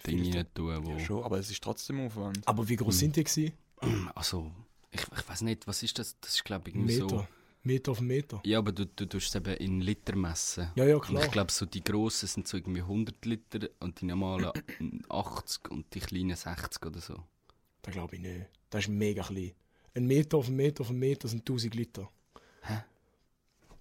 [0.08, 0.92] Ding rein tun, wo...
[0.92, 2.48] Ja, schon, aber es ist trotzdem Aufwand.
[2.48, 3.00] Aber wie groß Mhm.
[3.00, 3.54] sind die gewesen?
[4.16, 4.52] Also,
[4.92, 6.18] ich, ich weiß nicht, was ist das?
[6.22, 7.10] Das ist glaube ich irgendwie Meter.
[7.10, 7.28] so...
[7.64, 8.42] Meter auf Meter.
[8.46, 10.72] Ja, aber du, du tust es eben in Liter messen.
[10.76, 11.26] Ja, ja, Und klar.
[11.26, 14.52] ich glaube, so die grossen sind so irgendwie 100 Liter und die normalen
[15.10, 17.24] 80 und die kleinen 60 oder so.
[17.82, 18.46] Das glaube ich nicht.
[18.70, 19.52] Das ist mega klein.
[19.96, 22.08] Ein Meter auf einen Meter auf einen Meter sind 1000 Liter.
[22.62, 22.84] Hä?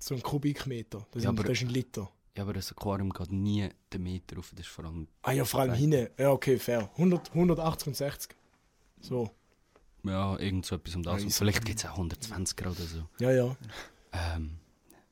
[0.05, 1.07] So ein Kubikmeter.
[1.13, 2.11] Das, Ja, sind, aber- das ist ein Liter.
[2.37, 5.07] Ja, aber das Aquarium geht nie den Meter rauf, das ist vor allem...
[5.23, 6.09] Ah ja, vor allem hinten.
[6.19, 6.91] Ja, okay, fair.
[6.95, 8.37] 100, 180 und 60.
[9.01, 9.31] So.
[10.03, 11.23] Ja, irgend so etwas um das.
[11.23, 13.05] Ja, vielleicht gibt es auch 120 Grad oder so.
[13.19, 13.57] Ja, ja.
[14.13, 14.59] Ähm,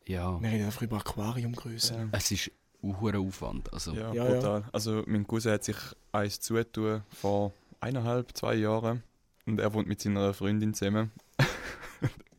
[0.06, 1.94] ja, Wir reden einfach über Aquariumgröße.
[1.94, 2.08] Ja.
[2.12, 2.50] es ist
[2.82, 3.72] ein hoher Aufwand.
[3.72, 4.64] Also, Ja, Ja, brutal.
[4.72, 5.76] Also mein Cousin hat sich
[6.10, 9.02] eins zugetan vor eineinhalb, zwei Jahren.
[9.46, 11.12] Und er wohnt mit seiner Freundin zusammen.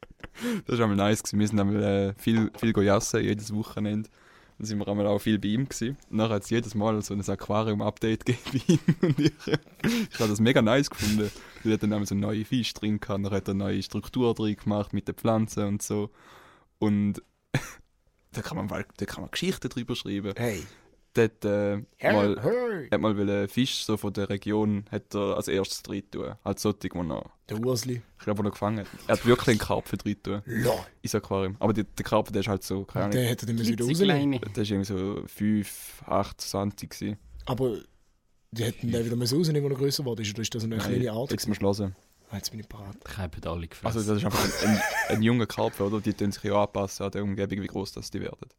[0.65, 1.23] das war einmal nice.
[1.23, 1.39] Gewesen.
[1.39, 4.09] Wir sind einmal äh, viel, viel jassen, jedes Wochenende.
[4.57, 5.97] Dann sind wir einmal auch viel bei ihm gewesen.
[6.09, 8.79] Und nachher hat es jedes Mal so ein Aquarium-Update gegeben.
[9.01, 11.31] Und ich, ich habe das mega nice gefunden.
[11.63, 13.23] Weil er dann so neue Fisch drin kann.
[13.23, 16.11] Dann hat er eine neue Struktur drin gemacht mit den Pflanzen und so.
[16.79, 17.21] Und
[18.31, 20.33] da kann man, da kann man Geschichten drüber schreiben.
[20.37, 20.63] Hey.
[21.15, 21.77] Der hat, äh,
[22.11, 22.87] mal, hey.
[22.89, 26.33] er hat mal einen Fisch so von der Region hat er als erstes drin tun.
[26.43, 28.01] Als solche, wo er, Der Ursli.
[28.17, 28.87] ich glaube, wo er gefangen hat.
[29.07, 30.41] Er hat wirklich einen Karpfen drin tun.
[30.45, 30.73] Lol.
[31.03, 31.55] Ins Aquarium.
[31.59, 33.11] Aber die, der Karpfen, der ist halt so, keine Ahnung.
[33.17, 34.39] Der hätte den müssen wieder rausnehmen.
[34.39, 34.53] Klitzekleine.
[34.55, 37.17] Der ist irgendwie so 5, 8 cm gewesen.
[37.45, 37.77] Aber
[38.51, 40.23] die hätten den wieder müssen rausnehmen, wenn er größer wurde.
[40.23, 41.31] Oder ist das eine kleine Art?
[41.31, 41.95] jetzt mal schlossen.
[42.31, 42.95] Ah, jetzt bin ich parat.
[43.07, 43.85] Ich habe alle gefressen.
[43.99, 46.01] Also das ist einfach ein, ein, ein junger Karpfen, oder?
[46.01, 48.49] Die tun sich ja anpassen an der Umgebung, wie groß das die werden.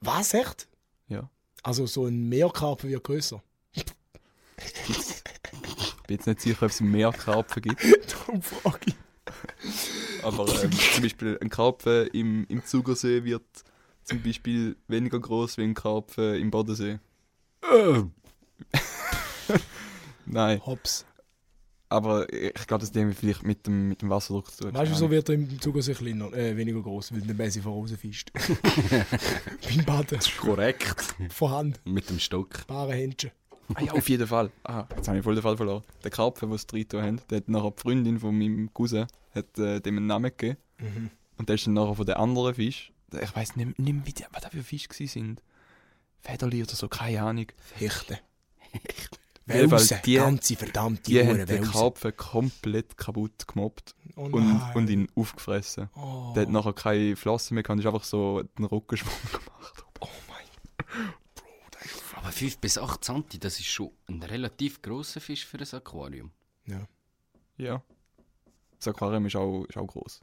[0.00, 0.68] Was, echt?
[1.08, 1.30] Ja.
[1.64, 3.42] Also so ein Meerkarpfen wird größer.
[3.72, 3.86] Ich
[6.06, 7.82] bin jetzt nicht sicher, ob es mehr Karpfen gibt.
[8.12, 8.94] Darum frage ich.
[10.22, 13.42] Aber ähm, zum Beispiel ein Karpfen im, im Zugersee wird
[14.04, 16.98] zum Beispiel weniger groß wie ein Karpfen im Bodensee.
[20.26, 21.06] Nein, Hops.
[21.94, 24.74] Aber ich glaube, das hat vielleicht mit dem, mit dem Wasserdruck zu tun.
[24.74, 27.72] Weißt du, so wird er im Zugersee kleiner, äh, weniger groß, weil der Messi von
[27.72, 28.32] rausfischt.
[29.68, 30.18] Beim Baden.
[30.40, 31.14] Korrekt.
[31.30, 31.80] Von Hand.
[31.84, 32.66] Mit dem Stock.
[32.66, 33.30] Bare Händchen.
[33.74, 34.50] Ah, ja, auf jeden Fall.
[34.64, 35.84] Ah, jetzt habe ich voll den Fall verloren.
[36.02, 39.58] Der Karpfen, den sie drin haben, der hat nachher die Freundin von meinem Cousin hat,
[39.58, 40.58] äh, dem einen Namen gegeben.
[40.78, 41.10] Mhm.
[41.38, 42.92] Und der ist dann nachher von den anderen Fisch.
[43.22, 45.40] Ich weiß nicht, nicht mehr, wie die, was das für Fische sind.
[46.20, 47.46] Federli oder so, keine Ahnung.
[47.74, 48.18] Hechte.
[48.74, 51.64] Auf Fall, Welse, die- ganze verdammte Die haben den.
[51.64, 55.90] Karpfen komplett kaputt gemobbt Oh und, und ihn aufgefressen.
[55.96, 56.32] Oh.
[56.34, 59.84] Der hat nachher keine Flossen mehr gehabt, ist einfach so den Rückenschwung gemacht.
[60.00, 60.46] oh mein
[61.34, 65.44] Bro, das ist Aber 5 bis 8 cm, das ist schon ein relativ grosser Fisch
[65.44, 66.30] für ein Aquarium.
[66.66, 66.86] Ja.
[67.58, 67.82] Ja.
[68.78, 70.20] Das Aquarium ist auch, ist auch groß.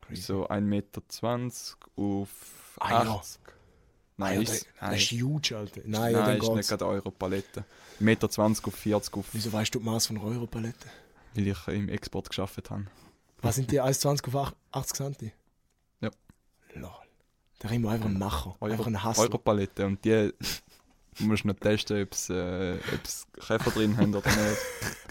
[0.00, 0.22] Crazy.
[0.22, 1.02] So 1,20 Meter
[1.96, 3.20] auf Ah, ja.
[4.18, 4.20] 80.
[4.20, 5.80] Nein, Ah, ist, das, nein, das ist huge, Alter.
[5.84, 7.64] Nein, nein, dann ist nicht gerade Euro-Palette.
[8.00, 8.26] 1,20 Meter
[8.68, 10.86] auf 40 auf, Wieso weißt du die Maß von Europalette?
[11.34, 12.86] weil ich im Export geschafft habe.
[13.42, 15.30] Was sind die 1,20 auf 80 cm?
[16.00, 16.10] Ja.
[16.74, 16.90] Lol.
[17.62, 18.56] Der Remo einfach ein Macher.
[18.60, 19.24] Einfach ein Hassler.
[19.24, 19.86] Europalette.
[19.86, 20.32] Und die
[21.20, 24.58] musst du noch testen, ob sie äh, ob's Käfer drin haben oder nicht.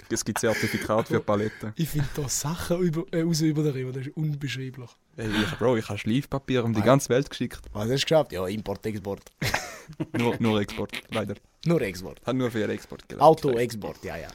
[0.09, 1.73] Es gibt Zertifikat für Paletten.
[1.75, 4.89] Ich finde da Sachen über, äh, raus über den Remo, das ist unbeschreiblich.
[5.17, 6.85] Ey, ich, Bro, ich habe Schleifpapier um die Ah.
[6.85, 7.59] ganze Welt geschickt.
[7.73, 8.31] Was hast du geschafft?
[8.31, 9.21] Ja, Import, Export.
[10.17, 11.35] Nur, nur Export, leider.
[11.65, 12.21] Nur Export.
[12.25, 13.23] Hat nur für Export gelernt.
[13.23, 14.27] Auto, Export, ja, ja.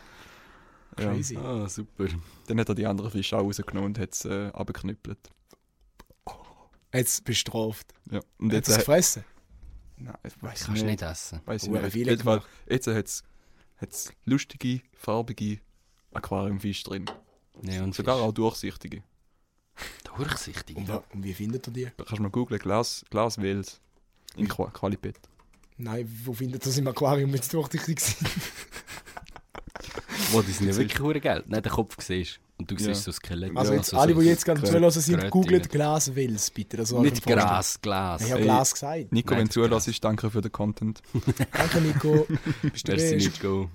[0.98, 1.12] Ja.
[1.12, 1.36] Crazy.
[1.36, 2.06] Ah, super.
[2.46, 5.18] Dann hat er die anderen Fische auch rausgenommen und hat es äh, abgeknüppelt.
[6.94, 7.92] Jetzt bestraft.
[8.10, 8.20] Ja.
[8.38, 9.24] Und Hat jetzt es gefressen?
[10.04, 11.00] Nein, ich weiß Kannst du nicht.
[11.00, 11.40] nicht essen.
[11.44, 11.88] Weiss ich Hure nicht.
[11.88, 13.06] Auf jeden Fall, jetzt hat
[13.90, 15.60] es lustige, farbige
[16.12, 17.04] Aquariumfische drin.
[17.54, 18.24] Und Sogar Fisch.
[18.24, 19.02] auch durchsichtige.
[20.16, 20.76] Durchsichtig.
[20.76, 21.84] Und, wa- und wie findet ihr die?
[21.84, 23.80] Da kannst du mal googlen, Glas, Glaswels
[24.36, 25.18] in Qua Qualität.
[25.78, 28.28] Nein, wo findet ihr das im Aquarium, wenn es durchsichtig sind?
[30.30, 31.48] Wo, die sind ja wirklich hure Geld.
[31.48, 32.80] Nein, den Kopf siehst und du Ja.
[32.94, 33.56] siehst so Skelett.
[33.56, 36.76] Also jetzt so- alle, so- die jetzt gerade zulassen sind, googelt Glaswels bitte.
[36.78, 37.24] Das Nicht.
[37.26, 38.22] Gras, Glas.
[38.24, 38.42] Ich habe.
[38.42, 39.12] Glas gesagt.
[39.12, 41.02] Nico, Nein, wenn du ist zulässt, danke für den Content.
[41.52, 42.26] Danke, Nico.
[42.62, 43.42] Bist du Merci, best.
[43.42, 43.70] Nico.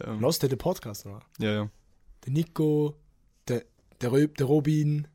[0.00, 1.20] Ja, Hörst du den Podcast noch?
[1.38, 1.52] ja.
[1.52, 1.68] ja.
[2.24, 2.94] Der Nico,
[3.48, 3.64] der,
[4.00, 5.08] der, Röb, der Robin,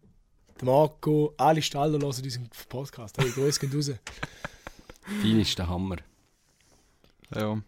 [0.59, 3.17] der Marco, alle Staller hören diesen Podcast.
[3.17, 3.91] Hey, Grüße gehen raus.
[5.21, 5.95] Fein ist der Hammer.
[7.33, 7.61] Ja,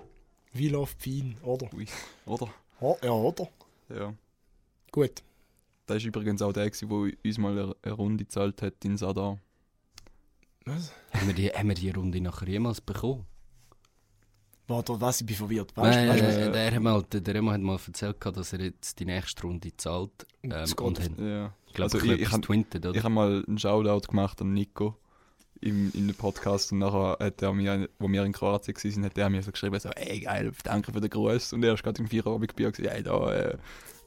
[0.54, 1.72] Wie läuft Fein, oder?
[1.74, 1.86] ui.
[2.26, 2.50] Oder?
[3.02, 3.48] Ja, oder?
[3.90, 4.14] Ja.
[4.92, 5.24] Gut.
[5.86, 9.40] Das war übrigens auch der, der uns mal eine- Runde gezahlt hat in Sadar.
[10.66, 10.92] Was?
[11.14, 13.26] Haben wir, die, haben wir die Runde nachher jemals bekommen?
[14.68, 15.22] Warte, was?
[15.22, 15.76] Ich bin verwirrt.
[15.76, 16.52] Weißt du, Nein, weißt äh, was?
[16.54, 19.76] der, hat mal, der, der Remo hat mal erzählt, dass er jetzt die nächste Runde
[19.76, 20.12] zahlt.
[20.44, 21.54] Ähm, Das und hat, Ja.
[21.74, 22.96] glaube Also ich, ich- etwas ich hab- twintet, oder?
[22.96, 24.96] Ich habe mal einen Shoutout gemacht an Nico
[25.62, 29.18] im, in dem Podcast und nachher hat er mir, wo wir in Kroatien waren, hat
[29.18, 31.54] er mir so geschrieben, so, ey geil, danke für den Gruß.
[31.54, 33.58] Und er ist gerade im Feierabendbier gesagt, ey da, äh,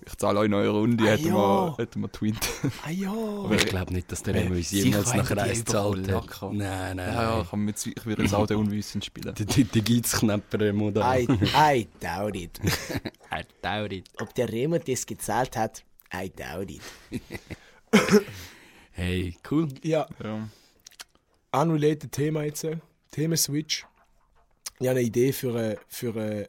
[0.07, 1.35] ich zahle euch neue Runde, Ah, hätten ja.
[1.35, 2.49] wir, hätten wir twinnt.
[2.87, 3.11] Ah ja.
[3.13, 5.97] Aber ich glaube nicht, dass der Remo uns jemals nachher die eins hat.
[6.09, 6.51] locker.
[6.53, 9.35] Nein, nein, Ja, ja, kann mit, ich würde jetzt auch den unwissend spielen.
[9.35, 11.17] Die, die, die Geizknapper Remo da.
[11.17, 12.61] I, I doubt it.
[13.31, 13.93] Er dauert.
[14.21, 15.83] Ob der Remo das gezahlt hat,
[16.15, 16.83] I doubt it.
[18.93, 19.69] Hey, cool.
[19.83, 20.49] Ja, Ja.
[21.53, 22.65] unrelated Thema jetzt.
[22.65, 22.77] äh,
[23.11, 23.87] Themenswitch.
[24.81, 26.47] Ich habe eine Idee für, äh, für, äh,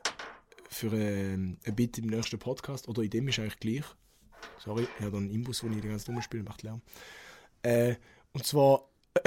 [0.74, 2.88] für äh, ein Bit im nächsten Podcast.
[2.88, 3.86] Oder in dem ist eigentlich gleich.
[4.60, 6.82] Sorry, ich habe da einen Imbus, wo ich die ganze Zeit rumspiele, macht Lärm.
[7.62, 7.96] Äh,
[8.34, 8.90] und zwar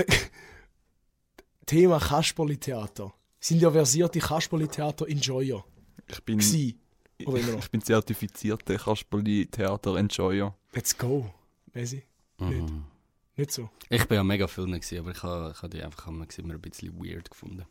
[1.66, 3.12] Thema Kasperli-Theater.
[3.40, 5.64] Sind ja versierte Kasperli-Theater-Enjoyer
[6.08, 6.76] Ich bin, gsi.
[7.24, 7.58] Oder immer noch.
[7.60, 10.54] ich bin zertifizierter Kasperli-Theater-Enjoyer.
[10.72, 11.32] Let's go.
[11.72, 12.04] Weiss ich?
[12.38, 12.70] Nicht.
[12.70, 12.84] Mhm.
[13.36, 13.70] Nicht so.
[13.88, 16.60] Ich bin ja mega viel gewesen, aber ich habe, ich habe die einfach immer ein
[16.60, 17.64] bisschen weird gefunden.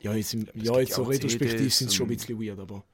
[0.00, 2.84] Ja, jetzt, im, ja, jetzt so retrospektiv sind es schon ein und- bisschen weird, aber.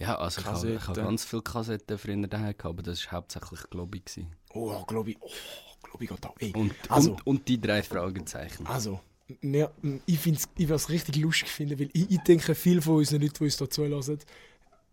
[0.00, 1.04] Ja, also ich habe, ich habe Kassetten.
[1.04, 4.00] ganz viele Kassetten früher daheim gehabt, aber das war hauptsächlich Globi.
[4.00, 4.26] gewesen.
[4.54, 4.72] Oh,
[5.06, 5.18] ich.
[5.22, 6.34] Oh, ich geht auch.
[6.38, 6.52] Ey.
[6.54, 8.66] Und, Also- und, und die drei Fragezeichen.
[8.66, 9.00] Also,
[9.42, 9.70] mir,
[10.06, 13.34] ich, ich würde es richtig lustig finden, weil ich, ich denke, viele von unseren Leuten,
[13.38, 14.18] die uns da zulassen,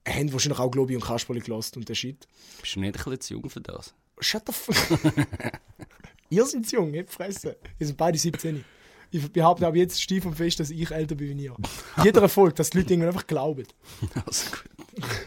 [0.08, 2.28] haben wahrscheinlich auch Globi und Kasperli gelassen und der Shit.
[2.62, 3.93] Bist du nicht ein bisschen zu jung für das?
[4.20, 5.00] Shut the fuck.
[6.30, 7.54] Ihr seid jung, ihr fressen.
[7.78, 8.65] Wir sind beide 17.
[9.12, 11.56] Ich behaupte aber jetzt steif und fest, dass ich älter bin wie ihr.
[12.04, 13.65] Jeder Erfolg, dass die Leute irgendwann einfach glauben.
[14.26, 14.63] Also gut.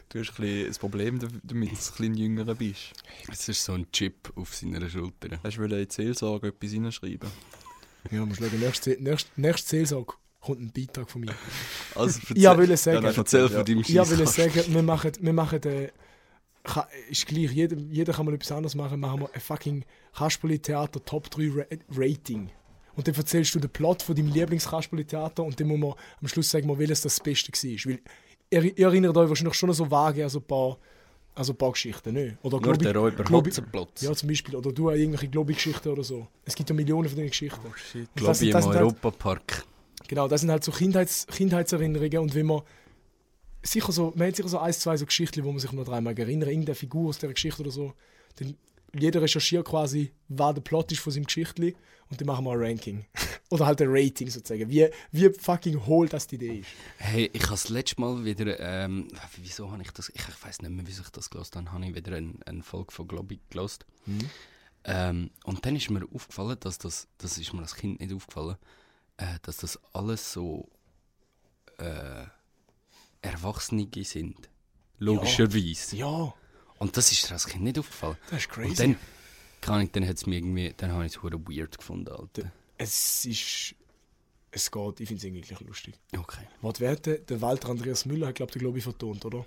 [0.09, 2.93] Du hast ein bisschen ein Problem, da- damit du ein bisschen jüngerer bist.
[3.31, 5.39] Es ist so ein Chip auf seiner Schulter.
[5.45, 7.31] Hast du in die Seelsorge etwas hineinschreiben?
[8.11, 11.35] Ja, musst schauen, nächste, nächste, nächste Seelsorge kommt ein Beitrag von mir.
[11.95, 13.49] Also Ich wollte sagen, nein, erzähl ja.
[13.49, 15.89] von deinem Ich will sagen, wir machen, wir machen äh,
[16.65, 21.05] ka- ist gleich, jeder, jeder kann mal etwas anderes machen, machen wir ein fucking Kasperli-Theater
[21.05, 21.65] Top 3 Ra
[21.95, 22.51] Rating.
[22.97, 26.51] Und dann erzählst du den Plot von deinem Lieblings-Kasperli-Theater und dann muss man am Schluss
[26.51, 27.91] sagen, welches das Beste war.
[27.93, 28.01] Weil
[28.51, 30.79] ihr, ihr erinnert euch wahrscheinlich schon so vage an so ein paar,
[31.35, 32.39] an so ein paar Geschichten, ne?
[32.43, 33.53] Oder Nur Globi- der Räuber Globi-.
[34.01, 34.57] Ja, zum Beispiel.
[34.57, 36.27] Oder du an irgendwelche Globi-Geschichten oder so.
[36.45, 37.61] Es gibt ja Millionen von diesen Geschichten.
[37.65, 39.65] Und das Globi sind- im halt- Europapark.
[40.09, 42.63] Genau, das sind halt so Kindheits Kindheitserinnerungen und wenn man
[43.63, 46.19] sicher so, man hat sicher so ein, zwei so Geschichten, wo man sich noch dreimal
[46.19, 47.93] erinnert, irgendeine Figur aus der Geschichte oder so,
[48.37, 48.57] dann
[48.99, 51.77] jeder recherchiert quasi, was der Plot ist von seinem Geschichtli
[52.11, 53.07] und dann machen wir ein Ranking.
[53.51, 54.69] oder halt ein Rating sozusagen.
[54.71, 56.69] Wie, wie fucking hohl das die Idee ist.
[56.99, 60.63] Hey, ich habe das letzte Mal wieder, ähm, wieso habe ich das, ich, ich weiß
[60.63, 63.41] nicht mehr, wieso ich das gelost habe, habe ich wieder eine, eine Folge von Globi
[63.51, 63.87] gelost.
[64.85, 68.57] Ähm, und dann ist mir aufgefallen, dass das, das ist mir als Kind nicht aufgefallen,
[69.17, 70.69] äh, dass das alles so
[71.79, 72.25] äh,
[73.21, 74.49] Erwachsene sind.
[74.99, 75.97] Logischerweise.
[75.97, 76.35] Ja,
[76.79, 78.17] Und das ist dir als Kind nicht aufgefallen.
[78.31, 78.69] das ist crazy.
[78.71, 78.97] Und dann,
[79.61, 82.51] kann ich, dann hat's mir irgendwie, dann habe ich es hure weird gefunden, Alter.
[82.79, 83.75] es ist.
[84.53, 85.95] Es geht, ich finde es eigentlich lustig.
[86.17, 86.43] Okay.
[86.61, 89.47] Warte, wer hat den, der Walter Andreas Müller hat, glaube ich, glaube ich, vertont, oder?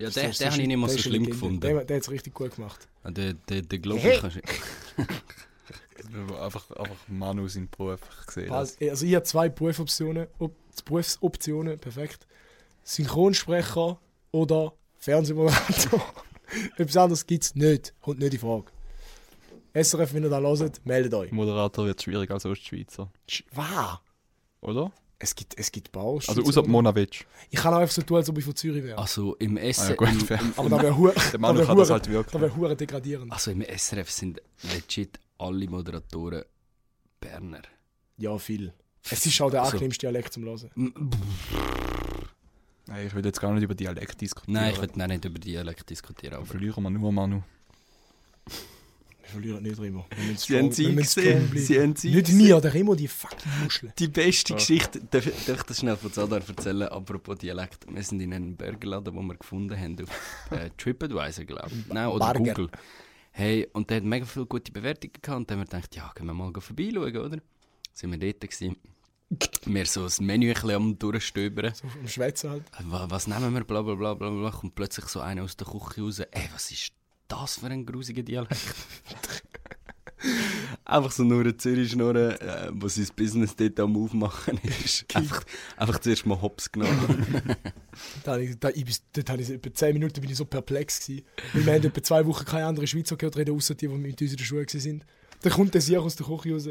[0.00, 1.60] Ja, Das den, den habe ich nicht mal der so schlimm gefunden.
[1.60, 2.88] Der, der hat es richtig gut gemacht.
[3.04, 4.18] Ah, Der, der, der Globi Hey.
[4.20, 4.40] kannst du...
[6.42, 8.50] Einfach, einfach Manu seinen Beruf gesehen.
[8.50, 10.52] Also, also ich habe zwei Berufsoptionen, Op
[10.84, 12.26] Berufsoptionen, perfekt.
[12.82, 14.00] Synchronsprecher
[14.32, 16.12] oder Fernsehmoderator.
[16.76, 18.64] Etwas anderes gibt es nicht, kommt nicht in Frage.
[19.74, 21.32] SRF, wenn ihr da hört, meldet euch.
[21.32, 23.10] Moderator wird schwierig als Ostschweizer.
[23.28, 23.98] Sch- Was?
[24.60, 24.92] Oder?
[25.18, 26.16] Es gibt, es gibt Bau.
[26.26, 27.24] Also außer Monavitsch.
[27.50, 28.98] Ich kann auch einfach so tun, als ob ich von Zürich wäre.
[28.98, 29.96] Also im Ah, Essen...
[30.00, 32.32] ja, Aber da wäre hure Der Manu da kann das halt wirklich.
[32.32, 33.32] da wäre hure degradierend.
[33.32, 34.42] also im SRF sind
[34.74, 36.42] legit alle Moderatoren
[37.20, 37.62] Berner.
[38.16, 38.72] Ja, viel.
[39.08, 40.70] Es ist auch der Also- angenehmste Dialekt zum Hören.
[42.88, 44.54] Nein, ich will jetzt gar nicht über Dialekt diskutieren.
[44.54, 46.34] Nein, ich will nicht über Dialekt diskutieren.
[46.34, 47.42] Aber verlieren wir nur Manu.
[49.32, 50.06] Verlieren nicht Remo.
[50.36, 51.50] Sie haben sie gesehen.
[51.56, 53.92] Sie haben sie Nicht mir, der Remo, die fucking Muschel.
[53.98, 54.58] Die beste Ja.
[54.58, 57.86] Geschichte, darf, darf ich das schnell von Zadar erzählen, apropos Dialekt.
[57.92, 61.92] Wir sind in einem Burgerladen, den wir gefunden haben, auf äh, TripAdvisor, glaube ich.
[61.92, 62.54] Nein, oder Burger.
[62.54, 62.70] Google.
[63.32, 66.12] Hey, und der hat mega viele gute Bewertungen gehabt und dann haben wir gedacht, ja,
[66.14, 67.38] können wir mal vorbeischauen, oder?
[67.94, 68.76] Sind wir dort gewesen.
[69.64, 71.72] Wir so das Menü ein bisschen am durchstöbern.
[71.74, 72.64] So am Schwätzen halt.
[72.84, 74.50] Wa- Was nehmen wir, bla bla bla bla bla.
[74.50, 76.18] Kommt plötzlich so einer aus der Küche raus.
[76.18, 76.92] Ey, was ist
[77.28, 78.58] das für ein grusiger Dialekt?
[80.92, 85.06] Einfach so nur eine Zürich-Schnurren, äh, wo sein Business dort am Aufmachen ist.
[85.14, 85.42] einfach,
[85.76, 87.56] einfach zuerst mal Hops genommen.
[88.24, 91.26] Da, ich- da, ich, dort habe ich etwa 10 Minuten bin ich so perplex gewesen.
[91.52, 94.20] Weil wir haben etwa zwei Wochen keine andere Schweizer gehört reden, außer die, die mit
[94.20, 95.04] uns in der Schule waren.
[95.42, 96.68] Dann kommt der Sieg aus der Küche raus.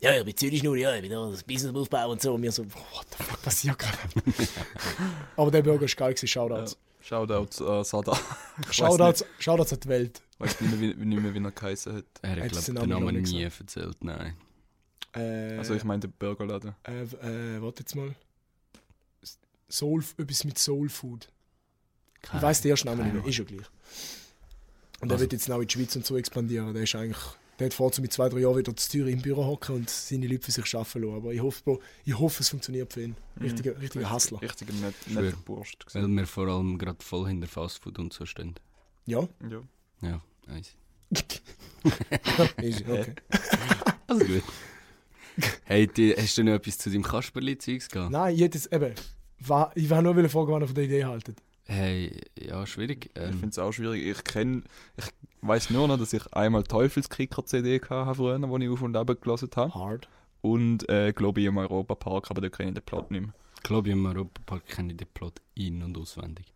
[0.00, 2.34] Ja, ich bin Zürich nur, ja, ich bin da das Business aufbauen und so.
[2.34, 3.96] Und wir so, what the fuck passiert gerade?
[5.36, 6.76] Aber der Burger war geil, gewesen, Shoutouts.
[7.00, 8.18] Shoutouts an Sada.
[8.70, 10.22] Shoutouts, Shoutouts an die Welt.
[10.42, 12.04] Nicht- Weiss nicht mehr, wie, nicht mehr, wie er geheißen hat.
[12.22, 14.36] Er hat, glaube den ich, den Namen nie erzählt, nein.
[15.14, 16.74] Äh, Also ich meine den Burgerladen.
[16.84, 18.14] äh, äh, warte jetzt mal.
[19.70, 21.28] Soul, etwas mit Soul Food.
[22.20, 23.66] Keine Ich weiss den ersten Namen nicht mehr, ist ja gleich.
[25.00, 26.72] Und der Also- wird jetzt auch in die Schweiz und so expandieren.
[26.74, 27.18] Der ist eigentlich,
[27.58, 29.90] der hat vor, so mit zwei, drei Jahren wieder zu Zürich im Büro hocken und
[29.90, 31.16] seine Leute für sich arbeiten lassen.
[31.16, 33.16] Aber ich hoffe, ich hoffe es funktioniert für ihn.
[33.40, 34.40] Richtiger, richtiger Hustler.
[34.42, 35.84] Richtiger net, netter Burst.
[35.94, 38.54] Weil wir vor allem gerade voll hinter Fastfood und so stehen.
[39.06, 39.62] Ja, Ja.
[40.02, 40.74] Ja, nice.
[42.62, 43.14] easy, okay.
[44.06, 44.42] Also gut.
[45.64, 48.12] Hey, die, hast du noch etwas zu deinem Kasperli-Zeugs gehabt?
[48.12, 48.94] Nein, jetzt eben,
[49.40, 51.38] wa- ich wollte nur fragen, was ihr von der Idee haltet.
[51.64, 53.10] Hey, ja, schwierig.
[53.14, 54.04] Ich Ähm, finde es auch schwierig.
[54.04, 54.62] Ich kenne,
[54.96, 55.04] ich
[55.40, 59.48] weiß nur noch, dass ich einmal Teufelskicker-CD hatte früher, wo ich auf und ab gelassen
[59.56, 59.72] habe.
[59.74, 60.08] Hard.
[60.42, 63.32] Und äh, glaube ich im Europapark, aber da kenne ich den Plot nicht mehr.
[63.56, 66.46] ich glaube, im Europapark kenne ich den Plot in- und auswendig.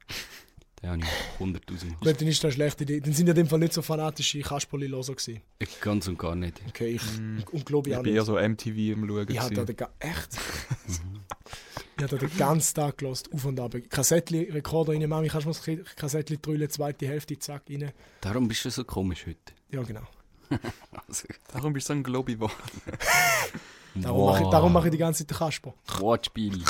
[0.82, 1.96] Den habe ich 100'000 Mal.
[2.12, 3.00] Gut, dann ist das eine schlechte Idee.
[3.00, 5.40] Dann sind ja in dem Fall nicht so fanatische Kasperli-Loser gewesen.
[5.58, 6.60] Ich Ganz und gar nicht.
[6.68, 7.38] Okay, ich, Mm.
[7.52, 8.18] und glaube ich Ich auch bin nicht.
[8.20, 9.26] eher so MTV im Schauen.
[9.30, 10.28] Ich habe da den, echt?
[11.96, 13.74] ich habe da den ganzen Tag gelost, auf und ab.
[13.88, 17.90] Kassettli, Rekorder rein, Mami, kannst du mal das Kassettli drüllen, zweite Hälfte, zack, rein.
[18.20, 19.38] Darum bist du so komisch heute.
[19.70, 20.02] Ja, genau.
[21.08, 22.52] Also, Darum bist du so ein Globi geworden.
[23.94, 25.74] Darum, mache ich, darum mache ich die ganze Zeit den Kasper.
[26.00, 26.62] Wortspiel.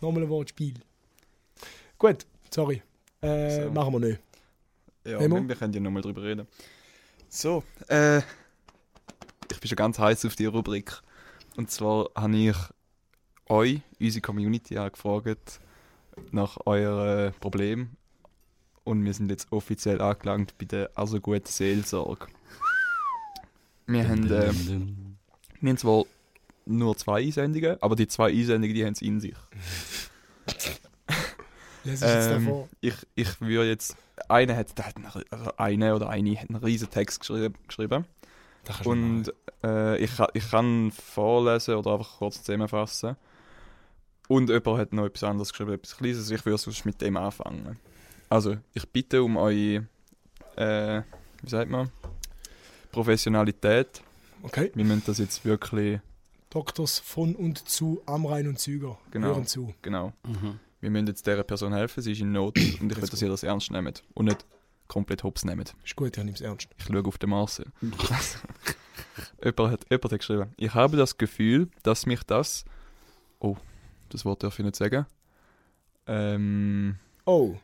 [0.00, 0.74] Nochmal ein Wortspiel.
[1.98, 2.82] Gut, sorry.
[3.20, 3.70] Äh, So.
[3.70, 4.20] Machen wir nicht.
[5.04, 6.46] Ja, wir, wir können ja nochmal drüber reden.
[7.28, 10.92] So, äh, ich bin schon ganz heiß auf die Rubrik.
[11.56, 12.56] Und zwar habe ich
[13.46, 15.60] euch, unsere Community, auch gefragt
[16.30, 17.96] nach euren Problemen.
[18.84, 22.26] Und wir sind jetzt offiziell angelangt bei der also guten Seelsorge.
[23.86, 24.52] Wir haben, äh,
[25.60, 26.04] wir haben zwar
[26.66, 29.34] nur zwei Einsendungen, aber die zwei Einsendungen, die haben es in sich.
[31.84, 32.68] Ähm, davor.
[32.80, 33.96] ich, ich würde jetzt.
[34.28, 37.54] Einer hat, der hat einen, also eine oder eine hat einen riesen Text geschrieben.
[37.68, 38.04] geschrieben.
[38.84, 39.32] Und
[39.64, 43.16] äh, ich, ich kann vorlesen oder einfach kurz zusammenfassen.
[44.26, 46.30] Und jemand hat noch etwas anderes geschrieben, etwas Kleines.
[46.30, 47.78] Ich würde sonst mit dem anfangen.
[48.28, 49.86] Also, ich bitte um eure,
[50.56, 51.02] äh,
[51.42, 51.90] wie sagt man,
[52.92, 54.02] Professionalität.
[54.42, 54.70] Okay.
[54.74, 56.00] Wir müssen das jetzt wirklich,
[56.50, 58.98] Doktors von und zu Amrein und Züger.
[59.10, 59.28] Genau.
[59.28, 59.74] Hören zu.
[59.82, 60.58] genau, Mhm.
[60.80, 62.02] Wir müssen jetzt dieser Person helfen.
[62.02, 64.44] Sie ist in Not und ich will, dass ihr das ernst nehmt und nicht
[64.86, 65.74] komplett hops nehmt.
[65.84, 66.68] Ist gut, ich nehme es ernst.
[66.78, 67.66] Ich schaue auf den Marcel.
[69.42, 72.64] jemand, hat, jemand hat geschrieben, ich habe das Gefühl, dass mich das.
[73.40, 73.56] Oh,
[74.08, 75.06] das Wort darf ich nicht sagen.
[76.06, 77.56] Ähm, Oh,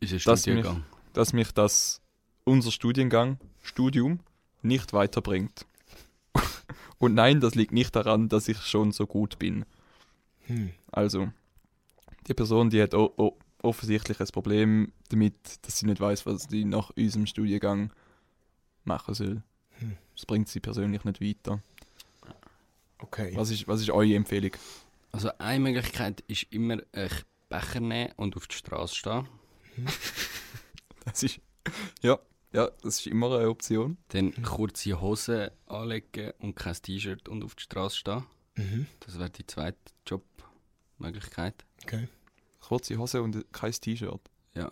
[0.00, 0.84] Ist ein Das Studiengang.
[1.12, 2.00] dass mich das,
[2.44, 4.20] unser Studiengang, Studium,
[4.62, 5.66] nicht weiterbringt.
[6.98, 9.66] Und nein, das liegt nicht daran, dass ich schon so gut bin.
[10.46, 10.70] hm.
[10.90, 11.28] Also,
[12.26, 16.44] die Person, die hat o o offensichtlich ein Problem damit, dass sie nicht weiß, was
[16.44, 17.92] sie nach unserem Studiengang
[18.84, 19.42] machen soll.
[19.78, 19.96] Hm.
[20.14, 21.62] Das bringt sie persönlich nicht weiter.
[22.98, 23.32] okay.
[23.34, 24.52] Was ist, was ist eure Empfehlung?
[25.12, 27.10] Also eine Möglichkeit ist immer einen
[27.48, 29.28] Becher nehmen und auf die Straße stehen.
[31.04, 31.40] Das ist,
[32.02, 32.18] ja,
[32.52, 33.96] ja, das ist immer eine Option.
[34.08, 38.24] Dann kurze Hosen anlegen und kein T-Shirt und auf die Straße stehen.
[38.56, 38.86] Mhm.
[38.98, 41.64] Das wäre die zweite Jobmöglichkeit.
[41.84, 42.08] Okay.
[42.66, 44.20] Kurze Hose und kein T-Shirt.
[44.54, 44.70] Ja.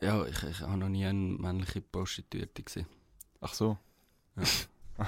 [0.00, 2.86] Ja, ich, ich habe noch nie eine männliche Prostituierte gesehen.
[3.40, 3.78] Ach so.
[4.36, 4.42] Ja.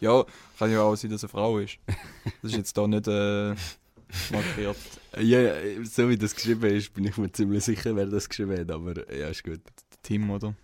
[0.00, 0.24] ja,
[0.58, 1.78] kann ja auch sein, dass es eine Frau ist.
[2.42, 3.54] Das ist jetzt da nicht äh,
[4.32, 4.76] markiert.
[5.18, 8.70] Ja, so wie das geschrieben ist, bin ich mir ziemlich sicher, wer das geschrieben hat,
[8.70, 9.60] aber ja, ist gut.
[10.02, 10.54] Tim, oder?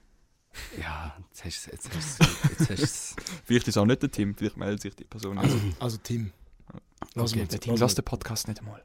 [0.80, 4.02] Ja, jetzt hast du jetzt hast du's- jetzt hast du's- Vielleicht ist es auch nicht
[4.02, 5.36] der Tim, vielleicht meldet sich die Person.
[5.38, 6.32] Also, also Tim.
[7.14, 7.80] Lass Okay, mal, der lass Tim mal.
[7.80, 8.82] lässt den Podcast nicht einmal.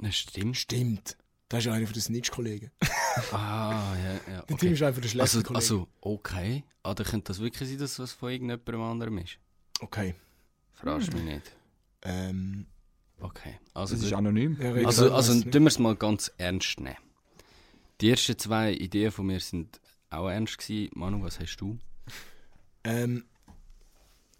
[0.00, 0.56] Das stimmt.
[0.56, 1.16] Stimmt.
[1.48, 2.70] Das ist einer von den Snitch-Kollegen.
[3.32, 4.42] Ah, ja, ja.
[4.42, 4.72] Der Tim Okay.
[4.72, 5.56] ist einer von den schlechten Also, Kollegen.
[5.56, 6.64] also, okay.
[6.84, 9.38] Ah, dann könnte das wirklich sein, dass das von irgendjemandem anderem ist.
[9.80, 10.14] Okay.
[10.74, 11.52] Fragst mich nicht.
[12.02, 12.66] Ähm,
[13.22, 13.58] Okay.
[13.74, 14.56] Also, Das ist anonym.
[14.60, 16.96] ja, also, also tun wir es mal ganz ernst nehmen.
[18.00, 19.78] Die ersten zwei Ideen von mir sind
[20.08, 20.90] auch ernst gewesen.
[20.94, 21.78] Manu, was hast du?
[22.84, 23.24] Ähm,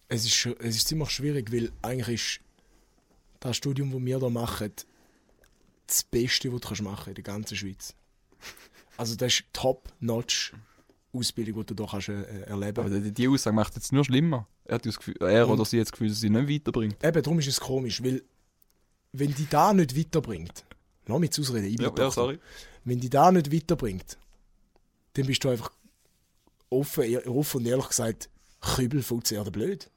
[0.09, 2.41] es, ist, es ist ziemlich schwierig, weil eigentlich ist
[3.41, 4.73] das Studium, das wir hier machen,
[5.91, 7.95] das Beste, was du kannst machen in der ganzen Schweiz.
[8.97, 10.53] Also das ist top-notch.
[11.13, 14.47] Ausbildung, die du da kannst äh, erleben Aber die, die Aussage macht jetzt nur schlimmer.
[14.65, 17.03] Er, hat das Gefühl, er oder sie hat das Gefühl, dass sie nicht weiterbringt.
[17.03, 18.23] Eben, darum ist es komisch, weil
[19.13, 20.65] wenn die da nicht weiterbringt,
[21.07, 22.35] lass mich ausreden, ich bin Doktor.
[22.85, 24.19] wenn die da nicht weiterbringt,
[25.15, 25.73] dann bist du einfach
[26.69, 28.31] offen, offen und ehrlich gesagt,
[28.61, 29.91] Kübelfutz eher blöd.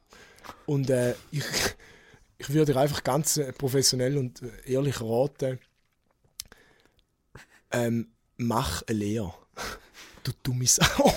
[0.65, 1.43] Und äh, ich,
[2.39, 5.59] ich würde dir einfach ganz äh, professionell und äh, ehrlich raten,
[7.73, 8.07] ähm,
[8.37, 9.33] mach eine Lehre.
[10.23, 10.85] Du dumme Sau.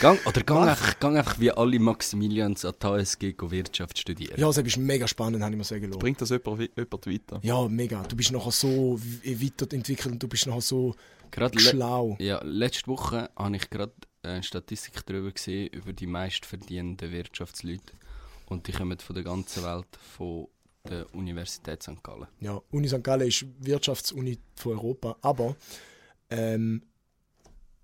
[0.00, 4.40] Gang, oder gang einfach, gang einfach wie alle Maximilians an die HSG Wirtschaft studieren.
[4.40, 5.98] ja, das ist mega spannend, habe ich mir sagen lassen.
[5.98, 7.40] Bringt das jemand, jemand weiter?
[7.42, 8.02] Ja, mega.
[8.04, 10.94] Du bist nachher so weiterentwickelt und du bist nachher so
[11.30, 12.16] Gerade le schlau.
[12.18, 13.92] ja, letzte Woche habe ich gerade
[14.22, 17.92] eine Statistik darüber gesehen, über die meistverdienenden Wirtschaftsleute.
[18.46, 20.48] Und die kommen von der ganzen Welt, von
[20.90, 22.02] der Universität St.
[22.02, 22.26] Gallen.
[22.40, 23.02] Ja, Uni St.
[23.02, 25.56] Gallen ist Wirtschaftsuni von Europa, aber
[26.30, 26.82] ähm,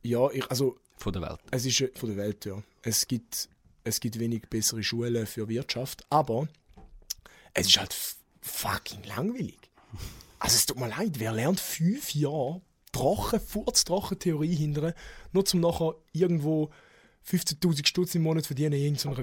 [0.02, 1.40] ja, ich, also Von der Welt.
[1.50, 2.62] es ist äh, von der Welt, ja.
[2.82, 3.48] Es gibt,
[3.84, 6.48] es gibt wenig bessere Schulen für Wirtschaft, aber
[7.54, 7.94] es ist halt
[8.40, 9.58] fucking langweilig.
[10.38, 12.60] Also es tut mir leid, wer lernt fünf Jahre
[12.92, 14.92] trocken, furztrocken Theorie hindern,
[15.32, 16.70] nur zum nachher irgendwo
[17.28, 19.16] 15'000 Stutz im Monat verdienen in irgendeiner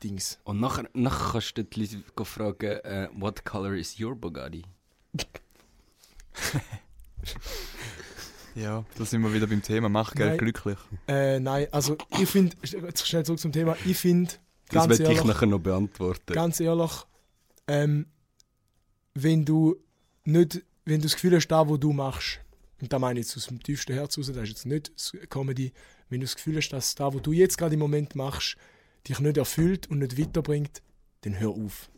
[0.00, 0.38] Wirtschaftsdings.
[0.44, 4.64] Und nachher, nachher kannst du die Leute fragen, äh, what color is your Bugatti?
[8.56, 9.88] Ja, da sind wir wieder beim Thema.
[9.88, 10.76] Mach Geld glücklich.
[11.06, 14.32] Äh, nein, also ich finde, jetzt schnell zurück zum Thema, ich finde,
[14.70, 16.32] Das werde ich nachher noch beantworten.
[16.32, 16.90] ganz ehrlich,
[17.68, 18.06] ähm,
[19.14, 19.76] wenn du
[20.24, 22.40] nicht, wenn du das Gefühl hast, da wo du machst,
[22.80, 24.90] und da meine ich jetzt aus dem tiefsten Herz raus, das ist jetzt nicht
[25.30, 25.72] Comedy,
[26.08, 28.56] wenn du das Gefühl hast, dass da wo du jetzt gerade im Moment machst,
[29.08, 30.82] dich nicht erfüllt und nicht weiterbringt,
[31.22, 31.90] dann hör auf.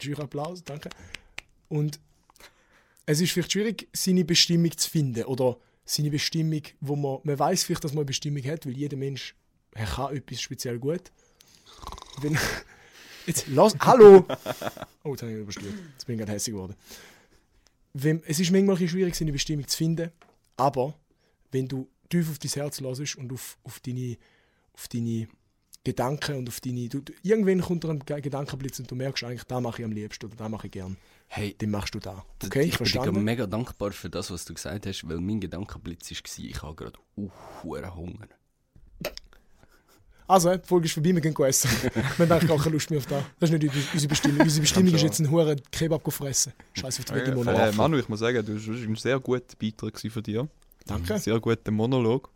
[0.00, 0.90] Jury-Applaus, danke.
[1.68, 1.98] Und
[3.06, 7.64] es ist vielleicht schwierig, seine Bestimmung zu finden oder seine Bestimmung, wo man, man weiß
[7.64, 9.34] vielleicht, dass man eine Bestimmung hat, weil jeder Mensch
[9.74, 11.10] er kann etwas speziell gut.
[12.20, 12.38] Wenn,
[13.26, 14.24] jetzt, lass, hallo!
[15.02, 15.74] Oh, jetzt habe ich übersteuert.
[15.92, 16.74] Jetzt bin ich gerade hässlich geworden.
[17.92, 20.10] Wenn, es ist manchmal schwierig, seine Bestimmung zu finden,
[20.56, 20.98] aber
[21.50, 24.16] wenn du tief auf dein Herz hörst und auf, auf, deine,
[24.74, 25.28] auf deine
[25.84, 26.88] Gedanken und auf deine...
[26.88, 29.92] Du, irgendwann kommt dir ein Ge- Gedankenblitz und du merkst eigentlich, da mache ich am
[29.92, 30.96] liebsten oder da mache ich gern.
[31.28, 32.24] Hey, Den machst du da.
[32.44, 33.24] Okay, ich bin dir verstanden?
[33.24, 36.98] mega dankbar für das, was du gesagt hast, weil mein Gedankenblitz war, ich habe gerade
[37.16, 37.30] uh,
[37.64, 38.28] Hunger.
[40.26, 41.70] Also, die Folge ist vorbei, wir gehen essen.
[41.82, 43.22] wir haben eigentlich gar keine Lust mehr auf das.
[43.40, 44.40] Das ist nicht unsere Bestimmung.
[44.40, 46.54] Unsere Bestimmung ist jetzt ein hoher Kebab fressen.
[46.72, 49.20] Scheiß auf die Äh, Veggie äh, Manu, ich muss sagen, du das war ein sehr
[49.20, 50.48] guter Beitrag von dir.
[50.86, 51.14] Danke.
[51.14, 52.30] Ein sehr guter Monolog.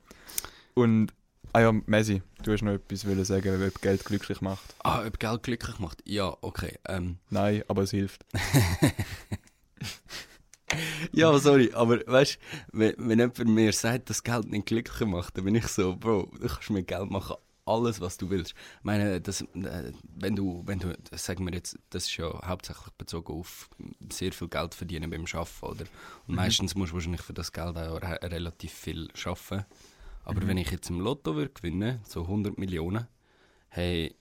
[0.74, 1.12] Und,
[1.58, 4.76] ah ja, Messi, du hast noch etwas wollen sagen, ob Geld glücklich macht.
[4.84, 6.00] Ah, ob Geld glücklich macht?
[6.04, 6.78] Ja, okay.
[6.86, 8.24] Ähm, Nein, aber es hilft.
[11.12, 12.38] ja, sorry, aber weißt du,
[12.78, 16.30] wenn, wenn jemand mir sagt, dass Geld nicht glücklich macht, dann bin ich so, Bro,
[16.40, 17.34] du kannst mit Geld machen
[17.66, 18.52] alles, was du willst.
[18.52, 22.88] Ich meine, das, äh, wenn du, wenn du, sagen wir jetzt, das ist ja hauptsächlich
[22.96, 23.68] bezogen auf
[24.10, 25.84] sehr viel Geld verdienen beim Arbeiten, oder?
[26.28, 29.66] Und meistens musst du wahrscheinlich für das Geld auch re relativ viel arbeiten.
[30.28, 33.08] Aber wenn ich jetzt im Lotto würde gewinnen, so 100 Millionen,
[33.70, 34.14] hey,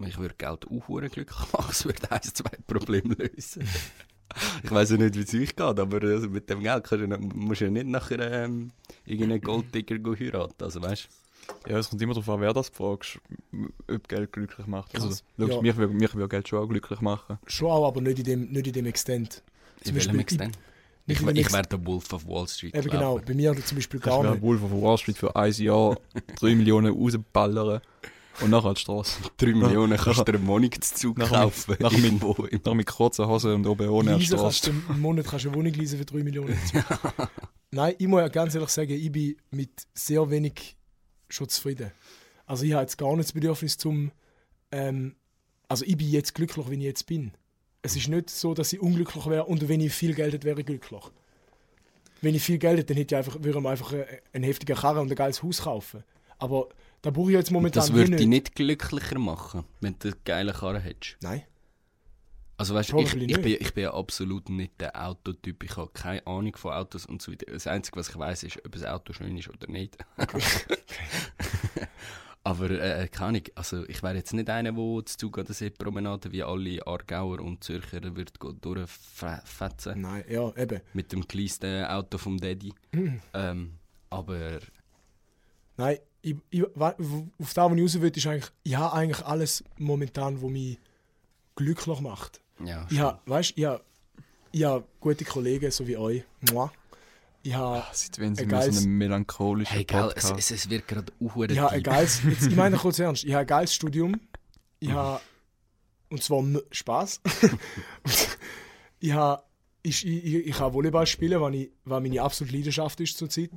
[0.00, 3.68] ich würde Geld auch glücklich machen, es würde ein, zwei Probleme lösen.
[4.64, 7.18] ich weiß ja nicht, wie es euch geht, aber also mit dem Geld kannst du,
[7.36, 8.72] musst du ja nicht nachher ähm,
[9.04, 11.08] irgendeinen Golddigger go heiraten, also weißt
[11.68, 13.18] Ja, es kommt immer darauf an, wer das fragst,
[13.86, 14.94] ob Geld glücklich macht.
[14.94, 15.24] Also, Krass.
[15.36, 15.62] logisch, Ja.
[15.62, 17.38] mich, will, mich will Geld schon auch glücklich machen.
[17.46, 19.42] Schon auch, aber nicht in dem, nicht in dem Extent.
[19.80, 20.58] In Zum welchem Beispiel, Extent?
[21.10, 22.74] Ich, ich Ex- wäre der Wolf of Wall Street.
[22.74, 23.24] Eben genau, ich.
[23.24, 24.42] bei mir zum Beispiel Ich gar wäre nicht.
[24.42, 25.96] Wolf of Wall Street für ein Jahr
[26.36, 27.80] 3 Millionen rausballern
[28.42, 29.20] und nachher die Straße.
[29.38, 31.76] 3 Millionen kannst du dir einen Wohnungszug Nach- kaufen.
[31.80, 35.44] nach mit- Noch mit kurzen Hosen und oben ohne Leisen kannst du im Monat kannst
[35.44, 36.56] du eine Wohnung leisen für 3 Millionen.
[37.72, 40.76] Nein, ich muss ja ganz ehrlich sagen, ich bin mit sehr wenig
[41.28, 41.92] schon zufrieden.
[42.46, 44.10] Also ich habe jetzt gar nicht das Bedürfnis zum...
[44.72, 45.14] Ähm,
[45.68, 47.30] also ich bin jetzt glücklich, wenn ich jetzt bin.
[47.82, 50.60] Es ist nicht so, dass ich unglücklich wäre und wenn ich viel Geld hätte, wäre
[50.60, 51.02] ich glücklich.
[52.20, 53.94] Wenn ich viel Geld hätte, dann hätte ich einfach, würde ich mir einfach
[54.32, 56.04] einen heftigen Karren und ein geiles Haus kaufen.
[56.38, 56.68] Aber
[57.02, 60.52] da brauche ich jetzt momentan Das würde dich nicht glücklicher machen, wenn du eine geile
[60.52, 61.16] Karre hättest.
[61.22, 61.42] Nein.
[62.58, 65.64] Also weißt du, ich, ich, bin, ich bin ja absolut nicht der Autotyp.
[65.64, 67.46] Ich habe keine Ahnung von Autos und so weiter.
[67.50, 69.96] Das Einzige, was ich weiß, ist, ob ein Auto schön ist oder nicht.
[72.42, 75.54] Aber äh, keine Ahnung, also ich wäre jetzt nicht einer, der zu Zug an der
[75.54, 78.32] Seepromenade wie alle Aargauer und Zürcher wird
[78.62, 80.80] durchfetzen Nein, ja, eben.
[80.94, 82.72] mit dem kleinsten Auto vom Daddy.
[82.92, 83.20] Hm.
[83.34, 83.74] Ähm,
[84.08, 84.58] aber
[85.76, 89.64] Nein, ich, ich, auf das, was ich raus will, ist eigentlich, ich habe eigentlich alles
[89.78, 90.78] momentan, was mich
[91.56, 92.40] glücklich macht.
[92.64, 93.82] ja, Ich habe, weißt, ich habe,
[94.52, 96.24] ich habe gute Kollegen, so wie euch.
[96.52, 96.72] Mua.
[97.42, 100.24] Ich habe Ah, Seit wenn sie Ein mit so geiles- einem melancholischen Hey, gell, es,
[100.26, 100.38] Podcast...
[100.38, 101.92] es, es wird gerade uhuere Ich habe ein deep.
[101.92, 104.20] geiles, jetzt, ich meine kurz ernst, ich habe ein geiles Studium.
[104.78, 105.20] Ich habe,
[106.10, 107.20] und zwar Spaß.
[109.00, 109.42] ich habe,
[109.82, 113.50] ich, ich, ich, habe Volleyball spielen, was, ich, was meine absolute Leidenschaft ist zurzeit.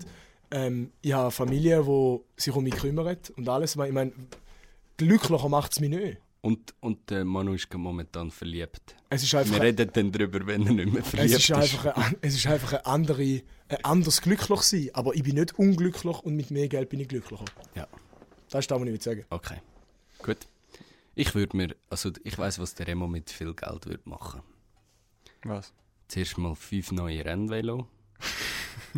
[0.52, 3.76] Ähm, ich habe eine Familie, die sich um mich kümmert und alles.
[3.76, 4.12] Ich meine,
[4.98, 6.18] glücklicher macht es mich nicht.
[6.46, 8.98] Und, und der Manu ist gerade momentan verliebt.
[9.10, 11.52] Es ist Wir einfach, reden dann darüber, wenn er nicht mehr es verliebt ist ist.
[11.54, 14.90] einfach, ein, es ist einfach ein, andere, ein anderes glücklich sein.
[14.92, 17.46] Aber ich bin nicht unglücklich und mit mehr Geld bin ich glücklicher.
[17.76, 17.88] Ja.
[18.50, 19.26] Das ist das, was ich will sagen.
[19.30, 19.62] Okay,
[20.22, 20.40] gut.
[21.16, 24.42] Ich würde mir, also ich weiß, was der Remo mit viel Geld würde machen.
[25.46, 25.72] Was?
[26.10, 27.88] Zuerst mal fünf neue Rennvelo.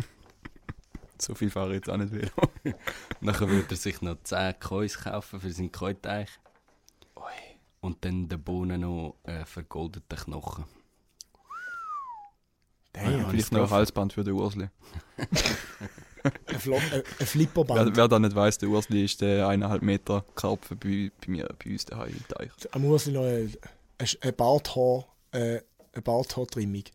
[1.18, 2.30] So viel fahre ich jetzt auch nicht wieder.
[3.22, 6.28] Nachher würde er sich noch 10 Kois kaufen für seinen Koi-Teich.
[7.86, 10.64] Und dann den Bohnen noch äh, vergoldeten Knochen.
[12.92, 13.12] Damn.
[13.12, 14.68] Ja, Vielleicht noch ein Halsband für den Ursli.
[15.16, 17.90] Ein, Flo ein, ein Flipperband.
[17.90, 21.48] Wer, wer da nicht weiss, der Ursli ist der eineinhalb Meter Karpfen bei, bei mir,
[21.64, 22.50] bei uns daheim im Teich.
[22.72, 23.52] Am Ursli noch eine,
[23.98, 25.60] eine, eine Barthaar, äh,
[25.92, 26.84] eine Barthaartrimmung.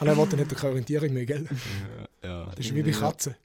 [0.00, 1.48] Ah nein, warte, nicht keine Orientierung mehr, gell?
[2.20, 2.46] Ja.
[2.46, 3.36] Das ist wie bei Katzen.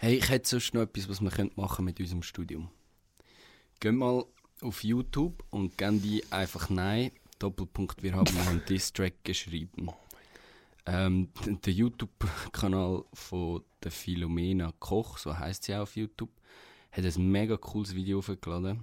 [0.00, 2.70] Hey, ich hätte sonst noch etwas, was wir machen mit unserem Studium.
[3.78, 4.24] Gehen mal
[4.62, 9.88] auf YouTube und geben die einfach Nein, Doppelpunkt, wir haben einen Distrack geschrieben.
[10.86, 11.28] Ähm,
[11.64, 16.30] der YouTube-Kanal von der Philomena Koch, so heißt sie auch auf YouTube,
[16.90, 18.80] hat ein mega cooles Video hochgeladen.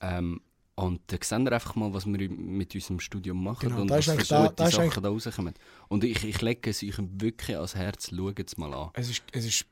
[0.00, 0.40] Ähm,
[0.74, 4.04] und da seht ihr einfach mal, was wir mit unserem Studium machen Genau, und was
[4.04, 5.54] für da- ist Sachen da rauskommen.
[5.88, 8.90] Und ich, ich lege es euch wirklich ans Herz, schaut es mal an.
[8.92, 9.64] Es ist, es, ist,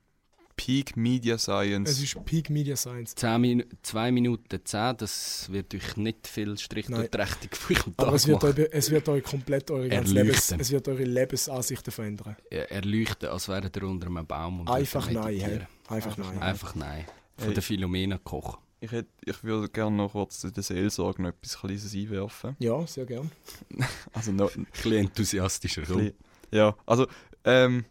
[0.57, 1.91] Peak Media Science.
[1.91, 3.15] es ist Peak Media Science.
[3.17, 7.01] 10 Min 2 Minuten 10, das wird euch nicht viel Strich Nein.
[7.01, 8.61] durch die Rechnung von eurem Tag Aber es wird, machen.
[8.63, 12.37] euch, es wird euch komplett eure ganze Lebens, es wird eure Lebensansichten verändern.
[12.51, 15.35] Er- Erleuchten, als wäre er unter einem Baum und Einfach nein, hey.
[15.37, 15.67] meditieren.
[15.89, 16.39] Einfach nein.
[16.43, 17.05] Einfach nein.
[17.37, 17.55] Von Hey.
[17.55, 18.59] der Philomena Koch.
[18.81, 22.55] Ich, hätt, ich würde gerne noch kurz in der Seelsorge noch etwas Kleines einwerfen.
[22.61, 23.31] Ja, sehr gern.
[24.13, 25.81] Also noch, Ein bisschen enthusiastischer.
[25.83, 26.13] Bisschen-
[26.53, 27.07] Ja, also,
[27.45, 27.85] ähm,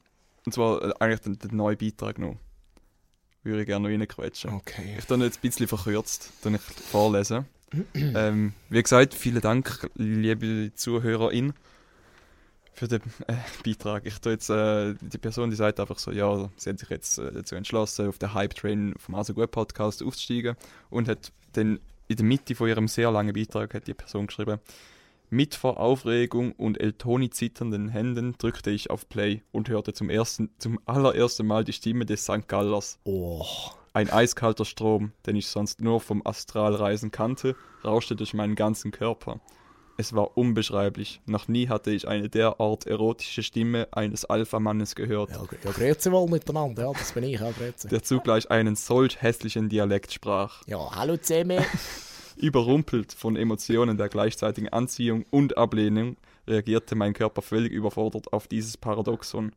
[0.45, 2.37] und zwar äh, eigentlich den, den neuen Beitrag noch.
[3.43, 4.53] Würde ich gerne noch reinquetschen.
[4.53, 4.95] Okay.
[4.97, 7.45] Ich tue jetzt ein bisschen verkürzt, tue ich vorlesen.
[7.93, 11.53] ähm, wie gesagt, vielen Dank, liebe Zuhörerin,
[12.73, 14.05] für den äh, Beitrag.
[14.05, 17.17] Ich tue jetzt, äh, die Person, die sagt einfach so, ja, sie hat sich jetzt
[17.17, 20.55] äh, dazu entschlossen, auf den Hype-Train vom Also Gut Podcast aufzusteigen
[20.89, 24.59] und hat dann in der Mitte von ihrem sehr langen Beitrag hat die Person geschrieben,
[25.33, 30.51] mit vor Aufregung und Eltoni zitternden Händen drückte ich auf Play und hörte zum, ersten,
[30.59, 32.47] zum allerersten Mal die Stimme des St.
[32.47, 32.99] Gallers.
[33.03, 33.43] Oh.
[33.93, 39.39] Ein eiskalter Strom, den ich sonst nur vom Astralreisen kannte, rauschte durch meinen ganzen Körper.
[39.97, 41.21] Es war unbeschreiblich.
[41.25, 46.29] Noch nie hatte ich eine derart erotische Stimme eines Alpha-Mannes gehört, Ja, ja grüezi wohl
[46.29, 46.83] miteinander.
[46.83, 47.87] Ja, das bin ich, ja, grüezi.
[47.87, 50.61] der zugleich einen solch hässlichen Dialekt sprach.
[50.67, 51.63] Ja, hallo zusammen.
[52.35, 56.17] Überrumpelt von Emotionen der gleichzeitigen Anziehung und Ablehnung
[56.47, 59.51] reagierte mein Körper völlig überfordert auf dieses Paradoxon.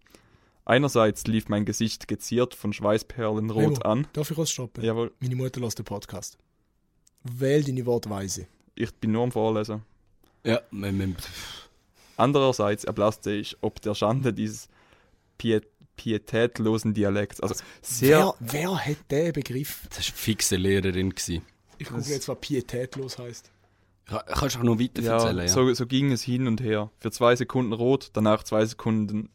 [0.65, 4.07] Einerseits lief mein Gesicht geziert von Schweißperlen rot Remo, an.
[4.13, 4.85] Darf ich kurz stoppen?
[4.85, 6.39] Jawohl, Meine Mutter lässt den Podcast.
[7.23, 8.47] Wähl deine Wortweise.
[8.75, 9.83] ich bin nur am Vorlesen.
[10.45, 11.15] Ja, wir, wir,
[12.17, 14.69] Andererseits erblasste ich ob der Schande dieses
[15.39, 15.67] Piet
[15.97, 17.41] pietätlosen Dialekts.
[17.41, 19.87] Also sehr, Wer, wer hat den Begriff?
[19.89, 21.11] das war eine fixe Lehrerin.
[21.11, 21.43] Gewesen.
[21.79, 23.51] Ich gucke jetzt, was pietätlos heißt.
[24.07, 25.39] Ka- Kannst du auch noch weiter ja, erzählen?
[25.39, 26.91] Ja, So, so ging es hin und her.
[27.01, 29.31] Für zwei Sekunden rot, danach zwei Sekunden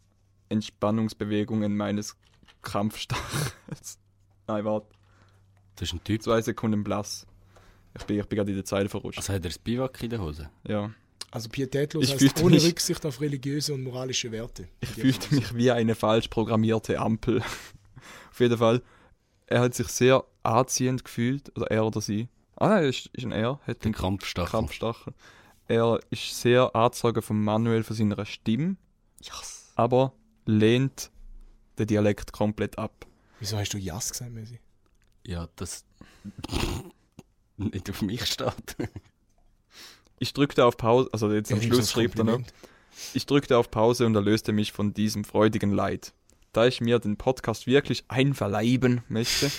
[0.50, 2.16] Entspannungsbewegungen meines
[2.62, 4.00] Krampfstachels.
[4.48, 4.88] Nein, warte.
[5.76, 6.22] Das ist ein Typ.
[6.24, 7.26] Zwei Sekunden blass.
[7.98, 9.18] Ich bin, ich bin gerade in der Zeile verrutscht.
[9.20, 10.50] Also hat er das Biwak in der Hose?
[10.68, 10.92] Ja.
[11.32, 14.68] Also pietätlos Ich heißt ohne mich- Rücksicht auf religiöse und moralische Werte.
[14.82, 17.42] Ich fühlte mich wie eine falsch programmierte Ampel.
[18.32, 18.82] Auf jeden Fall.
[19.48, 21.56] Er hat sich sehr anziehend gefühlt.
[21.58, 22.30] Oder er oder sie.
[22.56, 23.60] Ah nein, ist, ist ein er.
[23.62, 24.50] Hat Der den Krampfstachel.
[24.50, 25.14] Krampfstachel.
[25.68, 28.76] Er ist sehr angezogen von Manuel von seiner Stimme.
[29.76, 30.14] Aber
[30.46, 31.12] lehnt
[31.78, 33.06] den Dialekt komplett ab.
[33.40, 34.60] Wieso hast du Jas gesagt, Messi?
[35.26, 35.86] Ja, das
[37.58, 38.76] nicht auf mich steht.
[40.20, 42.42] Ich drückte auf Pause, also jetzt am nehm's Schluss schrieb er noch.
[43.14, 46.14] Ich drückte auf Pause und erlöste mich von diesem freudigen Leid.
[46.54, 49.50] Da ich mir den Podcast wirklich einverleiben möchte,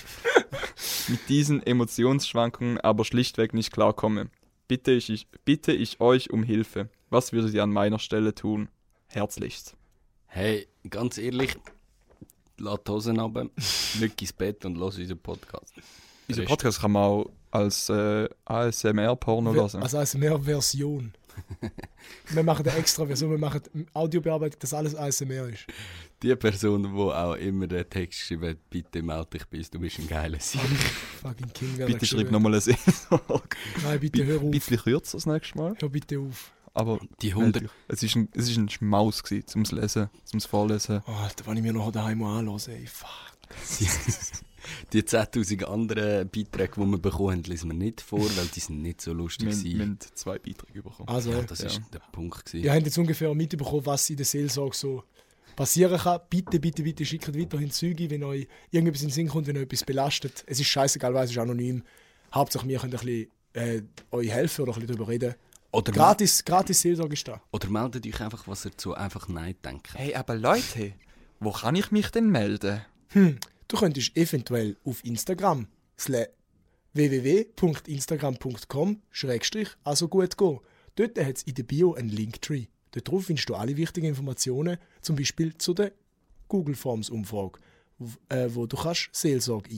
[1.07, 4.29] mit diesen Emotionsschwankungen aber schlichtweg nicht klarkomme,
[4.67, 6.89] bitte ich, bitte ich euch um Hilfe.
[7.09, 8.69] Was würdet ihr an meiner Stelle tun?
[9.07, 9.75] Herzlichst.
[10.27, 11.55] Hey, ganz ehrlich,
[12.57, 13.49] lass die Hosen runter,
[13.99, 15.73] lüg ins Bett und lass unseren Podcast.
[16.27, 19.59] Dieser Rest- Podcast kann man auch als äh, ASMR-Porno.
[19.63, 21.13] Also als mehr Version.
[22.29, 23.61] Wir machen eine extra Version, wir machen
[23.93, 25.65] Audiobearbeitung, dass alles ASMR ist.
[26.23, 29.99] Die Person, die auch immer den Text hat, bitte melde dich bei uns, du bist
[29.99, 30.61] ein geiler Sieg.
[31.21, 33.23] Fucking King Bitte schreib nochmal eine Seelsorge.
[33.33, 33.43] hat.
[33.83, 34.51] Nein, bitte hör Ein auf.
[34.51, 35.75] bisschen kürzer das nächste Mal.
[35.79, 36.53] Hör bitte auf.
[36.73, 37.69] Aber Die meld 100, dich.
[37.89, 41.01] es ist ein, es ist ein Schmaus gewesen, zum Lesen, zum Vorlesen.
[41.07, 43.09] Oh, Alter, wenn ich mir noch daheim anhöre, ey, fuck.
[44.93, 48.81] die 10'000 anderen Beiträge, die wir bekommen haben, lesen wir nicht vor, weil die sind
[48.81, 49.81] nicht so Wir, lustig wir waren.
[49.89, 51.09] haben zwei Beiträge bekommen.
[51.09, 51.67] Also, Ja, das Ja.
[51.67, 52.45] ist der Punkt.
[52.45, 52.63] Gewesen.
[52.63, 55.03] ihr habt jetzt ungefähr mitbekommen, was in der Seelsorge so
[55.55, 56.21] passieren kann.
[56.29, 59.63] Bitte, bitte, bitte schickt weiterhin Züge, wenn euch irgendetwas in den Sinn kommt, wenn euch
[59.63, 60.43] etwas belastet.
[60.47, 61.83] Es ist scheißegal, weil es ist anonym.
[62.33, 63.81] Hauptsache, wir können ein bisschen äh,
[64.11, 65.35] euch helfen oder ein bisschen darüber reden.
[65.71, 67.41] Oder, Gratis, gratis Seelsorge ist da.
[67.51, 69.95] oder meldet euch einfach, was ihr zu einfach Nein denkt.
[69.95, 70.93] Hey, aber Leute,
[71.39, 72.81] wo kann ich mich denn melden?
[73.09, 75.67] Hm, du könntest eventuell auf Instagram
[76.93, 80.59] www.instagram.com schrägstrich also gut gehen.
[80.95, 82.67] Dort hat es in der Bio einen Linktree.
[82.93, 85.91] Dort drauf findest du alle wichtigen Informationen, zum Beispiel zu der
[86.47, 87.59] Google Forms Umfrage,
[88.29, 89.69] äh, wo du kannst Seelsorge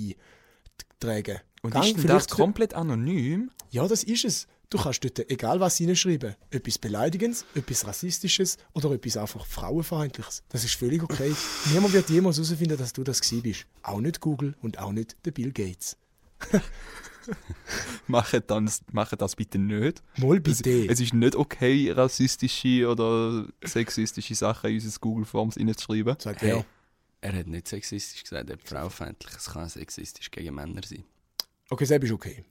[1.01, 1.39] eintragen.
[1.61, 3.49] Und Gang ist denn das komplett anonym?
[3.71, 4.47] Ja, das ist es.
[4.69, 6.35] Du kannst dort egal was hineinschreiben.
[6.49, 10.43] Etwas Beleidigendes, etwas Rassistisches oder etwas einfach Frauenfeindliches.
[10.49, 11.33] Das ist völlig okay.
[11.73, 13.65] Niemand wird jemals herausfinden, dass du das gewesen bist.
[13.83, 15.97] Auch nicht Google und auch nicht der Bill Gates.
[18.07, 20.03] Macht das, macht das bitte nicht.
[20.17, 20.85] Mal Es, bitte.
[20.91, 26.15] es ist nicht okay, rassistische oder sexistische Sachen in unsere Google Forms reinzuschreiben.
[26.19, 26.65] Sagt Hey, wer?
[27.21, 29.33] er hat nicht sexistisch gesagt, er hat frauenfeindlich.
[29.35, 31.03] Es kann sexistisch gegen Männer sein.
[31.69, 32.45] Okay, selbst ist okay.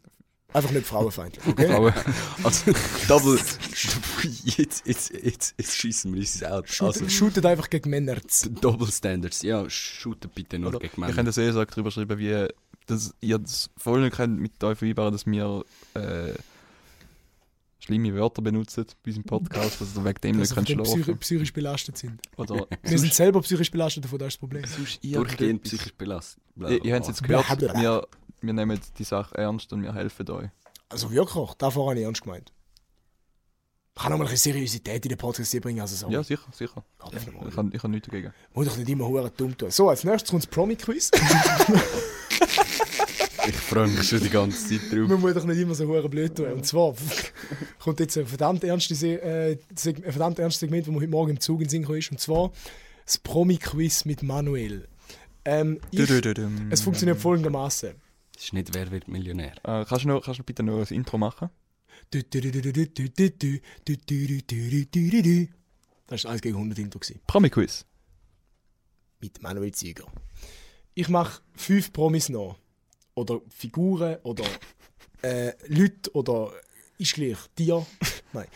[0.52, 1.46] Einfach nicht frauenfeindlich.
[1.46, 1.66] Okay?
[1.68, 1.92] Frauen.
[2.42, 2.72] Also,
[3.08, 3.38] Double.
[4.56, 6.68] jetzt, jetzt, jetzt, jetzt schießen wir uns out.
[6.68, 8.16] Shoot, Also, shootet einfach gegen Männer.
[8.60, 9.42] Double Standards.
[9.42, 11.12] Ja, shootet bitte nur Oder gegen Ich Männer.
[11.12, 12.46] kann das eh so drüber schreiben, wie
[12.86, 15.64] dass ihr das voll nicht könnt mit euch vereinbaren, dass wir
[15.94, 16.32] äh,
[17.84, 21.18] schlimme Wörter benutzen bei unserem Podcast, dass ihr wegen dem Dass nicht könnt schlafen.
[21.18, 22.20] psychisch belastet sind.
[22.36, 24.64] Oder Wir sind selber psychisch belastet, davon das ist das Problem.
[25.02, 26.42] Durchgehend psychisch belastet.
[26.56, 28.06] Ihr, ihr habt es jetzt gehört, wir,
[28.40, 30.48] wir nehmen die Sache ernst und wir helfen euch.
[30.88, 32.52] Also wirklich, davor habe ich ernst gemeint.
[33.96, 36.10] Ich kann noch mal ein bisschen Seriosität in den Podcast bringen, also so.
[36.10, 36.84] Ja, sicher, sicher.
[36.98, 37.10] Mal.
[37.48, 38.34] Ich habe ich hab nichts dagegen.
[38.52, 39.70] Muss doch nicht immer hure dumm tun.
[39.70, 41.12] So, als nächstes kommt das Promi-Quiz.
[43.64, 45.08] Ich freue mich schon die ganze Zeit drauf.
[45.08, 46.52] Man muss doch nicht immer so hure blöd tun.
[46.52, 46.94] Und zwar
[47.78, 51.40] kommt jetzt ein verdammt ernstes, äh, ein verdammt ernstes Segment, das mir heute Morgen im
[51.40, 52.10] Zug in Sinn ist.
[52.10, 52.52] Und zwar
[53.06, 54.86] das Promi-Quiz mit Manuel.
[55.46, 56.68] Ähm, ich, Dü-dü-dü-düm.
[56.70, 57.94] es funktioniert folgendermaßen.
[58.34, 59.54] Das ist nicht Wer wird Millionär.
[59.64, 61.48] Äh, kannst, du noch, kannst du bitte noch ein Intro machen?
[66.06, 67.00] Das war 1 gegen 100 Intro.
[67.26, 67.86] Promi-Quiz.
[69.20, 70.04] Mit Manuel Zieger.
[70.92, 72.58] Ich mache fünf Promis noch.
[73.14, 74.44] Oder Figuren oder
[75.22, 76.52] äh, Leute oder
[76.98, 77.86] ist gleich Tier.
[78.32, 78.46] Nein.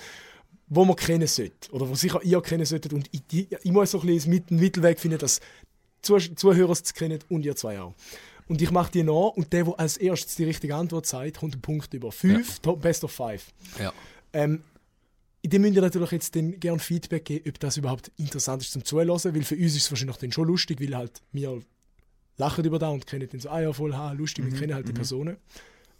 [0.66, 1.70] Wo man kennen sollte.
[1.72, 2.92] Oder wo sicher ihr kennen solltet.
[2.92, 5.40] Und ich, ich, muss so ein bisschen mit- einen Mittelweg finden, dass
[6.02, 7.94] Zuh Zuhörer es kennen und ihr zwei auch.
[8.48, 11.54] Und ich mache die nach und der, der als erstes die richtige Antwort sagt, kommt
[11.54, 12.10] einen Punkt über.
[12.10, 13.44] Fünf, top, best of five.
[13.78, 13.92] Ja.
[14.32, 14.62] Ähm,
[15.42, 18.72] in dem müsst ihr natürlich jetzt dann gerne Feedback geben, ob das überhaupt interessant ist
[18.72, 21.60] zum Zuhören, weil für uns ist es wahrscheinlich dann schon lustig, weil halt wir
[22.38, 24.88] lachen über das und kennen dann so, ah ja, voll, ha, lustig, wir kennen halt
[24.88, 25.36] die Personen.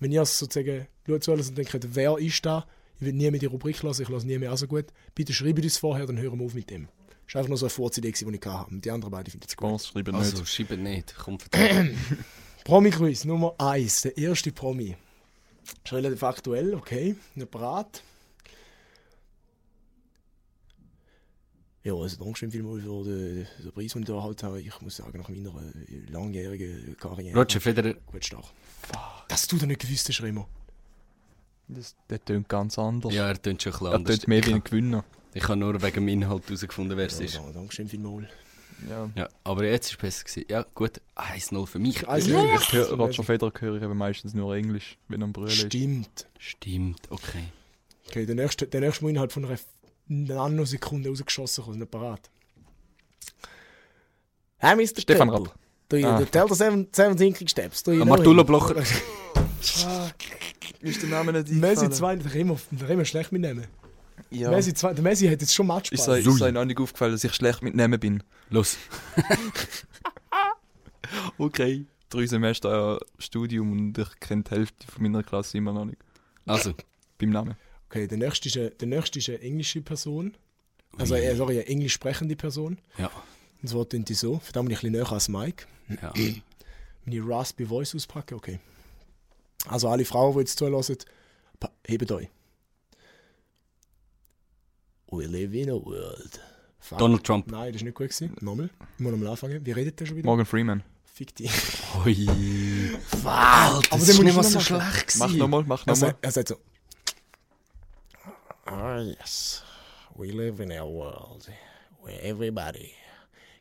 [0.01, 2.67] Wenn ihr es sozusagen zuhört und denkt, wer ist da,
[3.01, 5.63] ich will nie mehr die Rubrik lassen, ich lasse nie mehr, also gut, bitte schreibt
[5.63, 6.89] uns vorher, dann hören wir auf mit dem.
[7.27, 8.71] Das war einfach nur so eine Vorzidee, die ich hatte.
[8.71, 9.69] Und die anderen beiden finden es gut.
[9.69, 10.49] Spons schreiben Also, nicht.
[10.55, 11.15] schreibt nicht.
[11.19, 11.97] Komm, vertrauen.
[12.65, 14.97] Promi-Quiz Nummer 1, der erste Promi.
[15.85, 18.03] Ist relativ aktuell, okay, nicht bereit.
[21.89, 24.61] Ja, also Dankeschön vielmals für den, den Preis, den ich erhalten habe.
[24.61, 27.35] Ich muss sagen, nach meiner äh, langjährigen Karriere.
[27.39, 27.95] Roger Federer.
[28.13, 28.45] Gut stark.
[29.29, 30.47] Dass du da nicht gewusst hast, Remo.
[31.69, 33.15] Das, der tönt ganz anders.
[33.15, 35.03] Ja, er tönt schon ein bisschen er tönt mehr wie ein Gewinner.
[35.33, 37.35] ich habe nur wegen dem Inhalt herausgefunden, wer es Ja, ist.
[37.37, 38.27] ja, Dankeschön vielmals.
[38.89, 39.11] Ja.
[39.17, 40.45] Ja, aber jetzt ist es besser gewesen.
[40.51, 41.01] Ja, gut.
[41.17, 42.07] 1-0 für mich.
[42.07, 45.33] Also, Ich, ich höre, Roger Federer höre ich eben meistens nur Englisch, wenn er am
[45.33, 45.57] Brüllen ist.
[45.61, 46.27] Stimmt.
[46.39, 47.45] Stimmt, okay.
[48.09, 49.59] Okay, der nächste, der nächste muss innerhalb von einer
[50.09, 52.31] Nanosekunde rausgeschossen kommen, nicht parat.
[54.59, 55.01] Hey, Mr.
[55.01, 55.29] Stefan.
[55.31, 55.55] Rapp.
[55.89, 56.23] Do you, Ah.
[56.25, 57.83] tell the seven, seven thinking steps.
[57.83, 58.45] Do you Ah, Martullo?
[58.45, 58.75] Blocher.
[59.87, 60.11] Ah,
[60.81, 62.33] Ist der Name nicht Messi 2, der
[62.71, 63.67] der Remo schlecht mitnehmen.
[64.31, 64.51] Ja.
[64.51, 65.67] Messi 2, der Messi hat jetzt schon
[66.05, 68.23] sei, ist sei noch nicht aufgefallen, dass ich schlecht mit Namen bin.
[68.51, 68.77] Los.
[71.39, 71.87] Okay.
[72.11, 75.99] Drei Semester Studium und ich kenne die Hälfte von meiner Klasse immer noch nicht.
[76.47, 76.75] Also,
[77.19, 77.55] Beim Namen.
[77.89, 80.37] Okay, der nächste ist eine, der nächste ist eine englische Person.
[80.99, 82.79] Also, äh, sorry, eine englisch sprechende Person.
[82.99, 83.11] ja.
[83.61, 84.39] Und zwar tun die so.
[84.39, 85.67] Verdammt, bin ich ein bisschen näher als Mike.
[86.01, 86.13] ja.
[87.05, 88.61] Meine raspy Voice auspacken, okay.
[89.67, 90.97] Also alle Frauen, die jetzt zulassen,
[91.59, 92.29] pa- hebt euch.
[95.11, 96.39] We live in a world.
[96.81, 96.99] Fuck.
[96.99, 97.51] Donald Trump.
[97.51, 98.09] Nein, das war nicht gut.
[98.11, 98.37] Gewesen.
[98.41, 98.71] Nochmal.
[98.97, 99.65] Ich muss nochmal anfangen.
[99.65, 100.27] Wie redet der schon wieder?
[100.27, 100.83] Morgan Freeman.
[101.05, 101.51] Fick dich.
[102.05, 102.23] Alter,
[103.25, 105.39] Aber das den ist muss nicht ich mal so schlecht Mach gewesen.
[105.39, 106.15] nochmal, mach nochmal.
[106.21, 106.57] er sagt so.
[108.71, 109.63] Ah, yes.
[110.17, 111.49] We live in a world
[112.03, 112.93] where everybody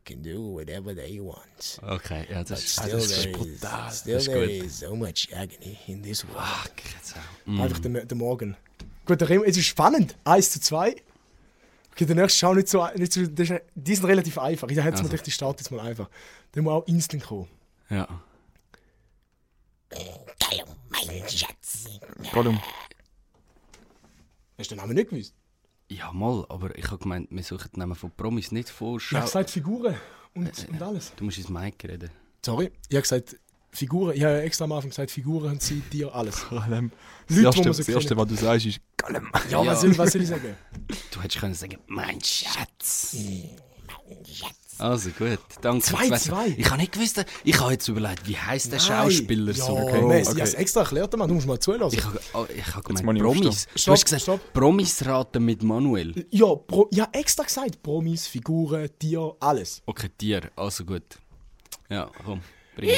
[0.06, 1.80] can do whatever they want.
[1.84, 3.88] Okay, ja, But das ist, still, das ist there, brutal.
[3.90, 4.66] is, still das ist there gut.
[4.66, 6.72] is so much agony in this world.
[7.46, 7.62] Mm.
[7.62, 8.56] Einfach der, der Morgen.
[9.06, 10.16] Gut, der es ist spannend.
[10.26, 10.96] 1 zu 2.
[11.92, 12.86] Okay, der nächste schau nicht so.
[12.96, 14.68] Nicht so das ist, die sind relativ einfach.
[14.70, 15.04] Ich hätte Also.
[15.04, 16.10] mir gedacht, ich starte jetzt mal einfach.
[16.54, 17.48] Der muss auch instant kommen.
[17.90, 18.08] Ja.
[20.90, 21.86] Mein Schatz.
[22.34, 22.60] Gollum.
[24.58, 25.34] Hast du den Namen nicht gewusst?
[25.90, 28.98] ja, mal, aber ich habe gemeint, wir suchen den Namen von Promis nicht vor.
[28.98, 29.96] Ich habe gesagt Figuren
[30.34, 31.14] und, und alles.
[31.16, 32.10] Du musst ins Mic reden.
[32.46, 33.38] Sorry, ich habe gesagt
[33.72, 34.16] Figuren.
[34.16, 36.46] Ich habe ja extra am Anfang gesagt, Figuren sie, dir, alles.
[36.50, 36.92] Gollum.
[37.28, 39.32] Das erste, das erste was du sagst, ist Gollum.
[39.50, 39.72] Ja, Ja.
[39.72, 40.56] Was, soll, was soll ich sagen?
[41.12, 43.16] Du hättest können sagen, mein Schatz.
[44.80, 45.84] Also gut, danke.
[45.84, 46.48] Zwei, Jetzt weiss zwei.
[46.50, 49.76] ich- Ich habe nicht gewusst, ich habe jetzt überlegt, wie heißt der Schauspieler ja, so?
[49.76, 50.02] Okay.
[50.04, 50.40] Messi, Ich okay.
[50.42, 51.28] habe es extra erklärt, Mann.
[51.28, 51.98] Du musst mal zulassen.
[51.98, 53.48] Ich habe oh, ich hab gemeint, ich Promis.
[53.48, 53.72] aufstehen.
[53.74, 54.54] Du Stopp, hast gesagt, stopp.
[54.54, 56.28] Promis raten mit Manuel.
[56.30, 59.82] Ja, Pro, ich habe extra gesagt, Promis, Figuren, Tier, alles.
[59.88, 61.18] Okay, Tier, also gut.
[61.90, 62.42] Ja, komm,
[62.76, 62.92] bring.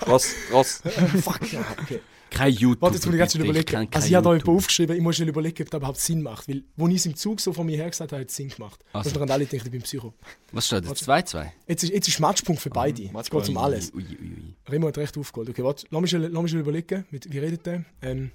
[0.00, 0.82] Krass, krass.
[1.22, 2.00] Fuck, ja, okay.
[2.30, 2.82] Kein YouTube.
[2.82, 3.88] Warte, jetzt muss ich ganz schnell überlegen.
[3.92, 4.56] Also ich habe da YouTube.
[4.56, 6.48] aufgeschrieben, ich muss schnell überlegen, ob das überhaupt Sinn macht.
[6.48, 8.48] Weil, wo ich es im Zug so von mir her gesagt habe, hat es Sinn
[8.48, 8.84] gemacht.
[8.92, 9.18] Also.
[9.20, 10.14] Und alle denken, ich bin Psycho.
[10.52, 11.08] Was steht jetzt?
[11.08, 11.50] 2-2?
[11.66, 13.02] Jetzt ist, jetzt ist Matchpunkt für beide.
[13.02, 13.92] Jetzt geht es um alles.
[13.94, 14.54] Ui, ui, ui.
[14.68, 15.48] Remo hat recht aufgeholt.
[15.50, 17.04] Okay, warte, lass mich schnell, lass mich schnell überlegen.
[17.10, 17.84] Mit, wie redet der?
[18.02, 18.30] Ähm.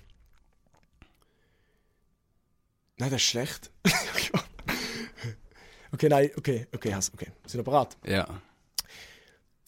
[2.97, 3.71] Nein, das ist schlecht.
[5.91, 7.27] okay, nein, okay, okay, hast, okay.
[7.45, 7.97] Sind wir bereit?
[8.05, 8.27] Ja.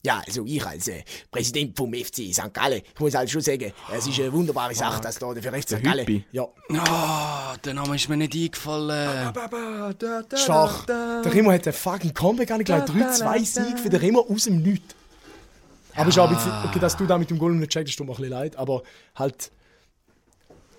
[0.05, 2.53] Ja, also ich als äh, Präsident vom FC St.
[2.53, 5.63] Gallen, ich muss halt schon sagen, es ist eine wunderbare Sache, dass da der Verein
[5.63, 5.81] St.
[5.81, 6.23] Gallen...
[6.31, 6.47] Ja,
[6.87, 9.33] Ah, der Name ist mir nicht eingefallen.
[10.35, 10.85] stark.
[10.85, 12.87] Der Remo hat einen fucking Comeback angelegt.
[12.89, 14.93] 3-2-Sieg für den Remo aus dem Nichts.
[15.95, 18.05] Aber ist auch ein bisschen, okay, dass du da mit dem Goal nicht checkst, tut
[18.05, 18.83] mir ein bisschen leid, aber
[19.15, 19.51] halt...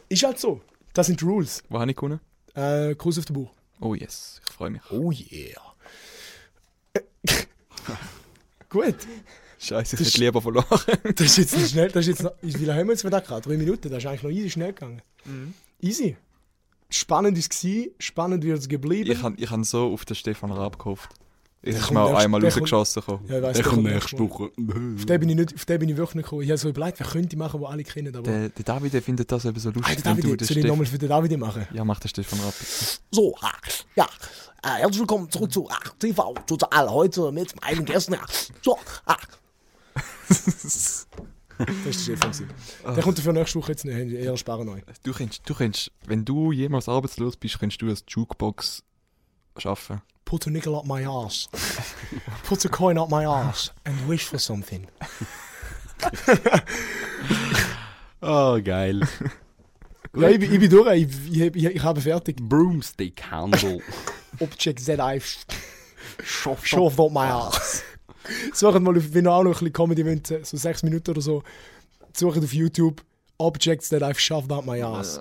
[0.08, 0.60] Ist halt so.
[0.94, 1.64] Das sind die Rules.
[1.68, 2.20] Wo habe ich gewonnen?
[2.54, 3.50] Äh, Kuss auf den Bauch.
[3.80, 4.82] Oh yes, ich freue mich.
[4.90, 5.60] Oh yeah.
[8.68, 8.96] Gut.
[9.58, 10.66] Scheiße, ich hätte lieber verloren.
[11.16, 11.88] Das ist jetzt nicht schnell.
[11.88, 13.46] Das ist jetzt noch, wie lange haben wir jetzt wieder gehabt?
[13.46, 13.88] Drei Minuten.
[13.90, 15.02] Das ist eigentlich noch easy schnell gegangen.
[15.80, 16.16] Easy.
[16.88, 19.10] Spannend ist es, spannend wird es geblieben.
[19.10, 21.10] Ich habe ich han so auf den Stefan Raab gehofft.
[21.66, 23.00] Ich Der ist auch nächst- einmal der rausgeschossen.
[23.02, 23.24] gekommen.
[23.28, 24.30] ja, ich weiss, Der der kommt nächste Mal.
[24.30, 24.44] Woche.
[24.44, 26.42] Auf den bin ich, nicht, auf den bin ich wirklich nicht gekommen.
[26.42, 28.14] Ich habe so überlegt, wer könnte machen, wo alle kennen.
[28.14, 30.04] Aber Der, der David der findet das eben so lustig.
[30.04, 31.66] Wenn du David, den soll ich nochmal für den David machen?
[31.72, 32.54] Ja, mach den Stefan bitte.
[33.10, 33.50] So, ah,
[33.96, 34.06] ja.
[34.62, 36.88] Äh, herzlich willkommen zurück zu ah, TV Total.
[36.88, 38.12] Heute mit meinen Gästen.
[38.12, 38.20] Ja.
[38.62, 39.16] So, ah.
[40.28, 41.08] das
[41.58, 42.30] war der Stefan.
[42.94, 44.12] Der kommt dafür nächste Woche jetzt nicht.
[44.12, 44.80] Eher sparen neu.
[45.02, 45.54] Du könntest, du
[46.06, 48.82] wenn du jemals arbeitslos bist, könntest du als Jukebox
[49.60, 50.00] schaffen.
[50.24, 51.48] Put a nickel up my ass.
[52.44, 54.86] Put a coin up my ass and wish for something.
[58.22, 59.00] Oh, geil.
[60.16, 62.36] Ja, ich, bin- ich bin durch, ich, ich, ich, ich habe fertig.
[62.40, 63.80] Broomstick Handle.
[64.40, 65.44] Object that I've
[66.24, 67.82] shoved up my ass.
[68.52, 71.20] Sucht mal, auf- wenn ihr auch noch ein bisschen Comedy wollt, so sechs Minuten oder
[71.20, 71.42] so,
[72.16, 73.02] sucht auf YouTube
[73.38, 75.20] Objects that I've shoved up my ass.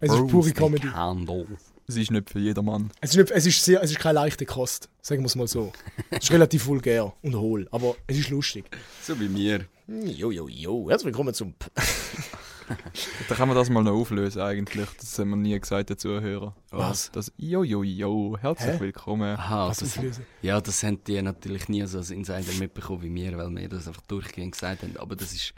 [0.00, 0.88] Es ist pure Comedy.
[0.88, 1.46] Handle.
[1.86, 2.90] Es ist nicht für jedermann.
[3.02, 5.46] Es ist, nicht, es, ist sehr, es ist keine leichte Kost, sagen wir es mal
[5.46, 5.70] so.
[6.10, 8.64] Es ist relativ vulgär und hohl, aber es ist lustig.
[9.02, 9.66] So wie mir.
[9.86, 11.52] Jo, jo, jo, herzlich willkommen zum...
[11.54, 11.66] P
[13.28, 14.88] Da kann man das mal noch auflösen eigentlich.
[14.98, 16.54] Das haben wir nie gesagt den Zuhörern.
[16.70, 17.10] Was?
[17.12, 18.80] Das Jo, jo, jo, herzlich Hä?
[18.80, 19.36] willkommen.
[19.36, 20.24] Aha, Was das, auflösen?
[20.40, 23.86] ja, das haben die natürlich nie so als Insider mitbekommen wie wir, weil wir das
[23.86, 24.96] einfach durchgehend gesagt haben.
[24.96, 25.52] Aber das ist.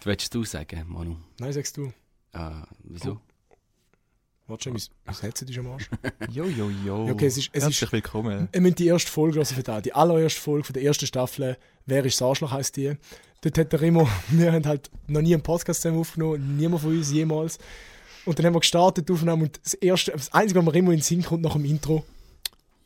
[0.00, 1.16] Das willst du sagen, Manu?
[1.40, 1.90] Nein, sagst du.
[2.34, 3.18] Ah, wieso?
[4.46, 5.88] Warte schon, mein, Headset ist am Arsch.
[6.30, 7.08] Jo, jo, jo.
[7.10, 8.48] Okay, es ist- es herzlich ist- willkommen.
[8.52, 9.80] Wir müssen die erste Folge für da.
[9.80, 11.56] Die allererste Folge von der ersten Staffel.
[11.86, 12.94] Wer ist das Arschloch heisst die.
[13.40, 16.96] Dort hat der Remo, wir haben halt noch nie einen Podcast zusammen aufgenommen, niemand von
[16.96, 17.58] uns jemals.
[18.26, 20.98] Und dann haben wir gestartet aufgenommen und das erste, das Einzige, was mir Remo in
[20.98, 22.04] den Sinn kommt nach dem Intro.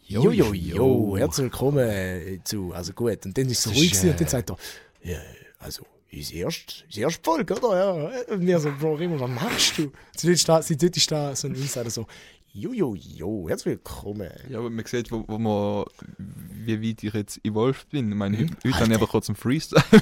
[0.07, 3.25] Jo, jo, jo, herzlich willkommen zu, also gut.
[3.27, 4.57] Und dann ist es ruhig gewesen und dann äh, sagt er,
[5.03, 5.19] ja,
[5.59, 7.77] also, ist erst, ist erst Folge, oder?
[7.77, 8.35] Ja.
[8.35, 9.93] Und wir so, Bro, Remo, was machst du?
[10.17, 12.07] Seit da, dort ist da so ein Insider so,
[12.53, 14.31] jo, jo, jo, herzlich willkommen.
[14.49, 15.85] Ja, aber man sieht, wo, wo man,
[16.17, 18.09] wie weit ich jetzt evolved bin.
[18.11, 18.43] Ich meine, Mhm.
[18.51, 19.83] heute, heute habe ich einfach kurz einen Freestyle.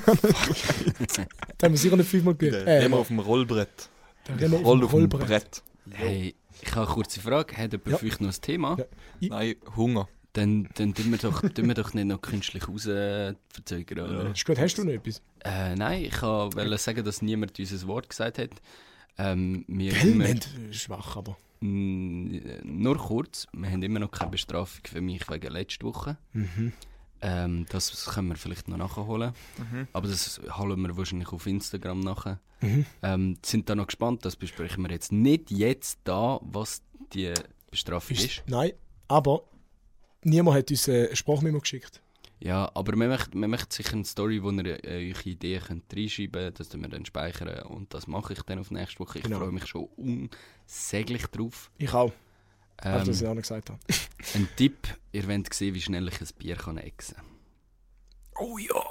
[1.58, 2.66] Da haben wir sicher nicht fünfmal gehört.
[2.66, 3.88] Äh, Äh, immer auf dem Rollbrett.
[4.24, 5.28] da rennen wir Roll auf dem auf dem Rollbrett.
[5.28, 5.62] Brett.
[5.90, 7.56] Hey, ich habe eine kurze Frage.
[7.56, 7.98] Hat jemand Ja.
[7.98, 8.76] für euch noch ein Thema?
[9.20, 9.28] Ja.
[9.30, 10.08] Nein, Hunger.
[10.36, 14.30] Dann, dann tun, wir doch, tun wir doch nicht noch künstlich raus äh, verzögern, oder?
[14.32, 15.22] Ist gut, hast du noch etwas?
[15.42, 18.50] Äh, nein, ich wollte sagen, dass niemand uns ein Wort gesagt hat.
[19.16, 21.38] Ähm, wir Gell, immer- schwach, aber.
[21.60, 26.18] Nur kurz, wir haben immer noch keine Bestrafung für mich wegen letzter Woche.
[26.34, 26.72] Mhm.
[27.22, 29.32] Ähm, das können wir vielleicht noch nachholen.
[29.56, 29.88] Mhm.
[29.94, 32.40] Aber das holen wir wahrscheinlich auf Instagram nachher.
[32.60, 32.84] Mhm.
[33.02, 36.82] Ähm, sind da noch gespannt, das besprechen wir jetzt nicht jetzt da, was
[37.14, 37.32] die
[37.70, 38.24] Bestrafung ist.
[38.24, 38.72] Ist, nein,
[39.08, 39.42] aber
[40.26, 42.00] niemand hat uns eine Sprachmemo geschickt.
[42.38, 45.84] Ja, aber wir möchten, wir möchten sicher eine Story, wo ihr äh, eure Ideen könnt
[45.96, 49.18] reinschreiben könnt, das tun wir dann speichern und das mache ich dann auf nächste Woche.
[49.18, 49.38] Ich Genau.
[49.38, 51.70] freue mich schon unsäglich drauf.
[51.78, 52.12] Ich auch,
[52.82, 53.80] ähm, Ähm, das ich auch noch gesagt habe.
[54.34, 54.76] ein Tipp,
[55.12, 57.24] ihr wollt sehen, wie schnell ich ein Bier kann exen kann.
[58.38, 58.84] Oh ja!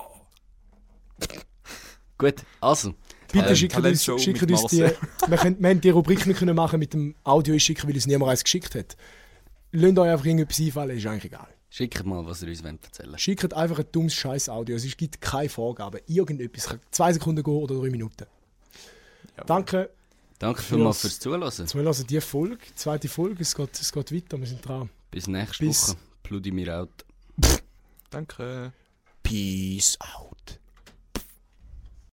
[2.18, 2.96] Gut, also,
[3.32, 4.78] Bitte Ähm, schickt uns, schickt uns die.
[5.28, 8.06] Wir, können, wir haben die Rubrik nicht können machen mit dem Audio schicken, weil uns
[8.08, 8.96] niemand eins geschickt hat.
[9.76, 11.47] Lasst euch einfach irgendetwas einfallen, ist eigentlich egal.
[11.69, 14.76] schickt mal, was ihr uns wollt erzählen Schickt einfach ein dummes scheiß Audio.
[14.76, 15.99] Es gibt keine Vorgaben.
[16.07, 16.67] Irgendetwas.
[16.67, 18.26] Kann zwei Sekunden gehen oder drei Minuten.
[19.38, 19.45] Jawohl.
[19.47, 19.89] Danke.
[20.39, 21.43] Danke vielmals Fürs- Zuhören.
[21.43, 23.41] Jetzt wir hören die Folge, die zweite Folge.
[23.41, 24.89] Es geht, es geht weiter, wir sind dran.
[25.11, 25.97] Bis nächste Bis- Woche.
[26.23, 26.89] Pludi mir out.
[28.09, 28.71] Danke.
[29.23, 30.24] Peace out.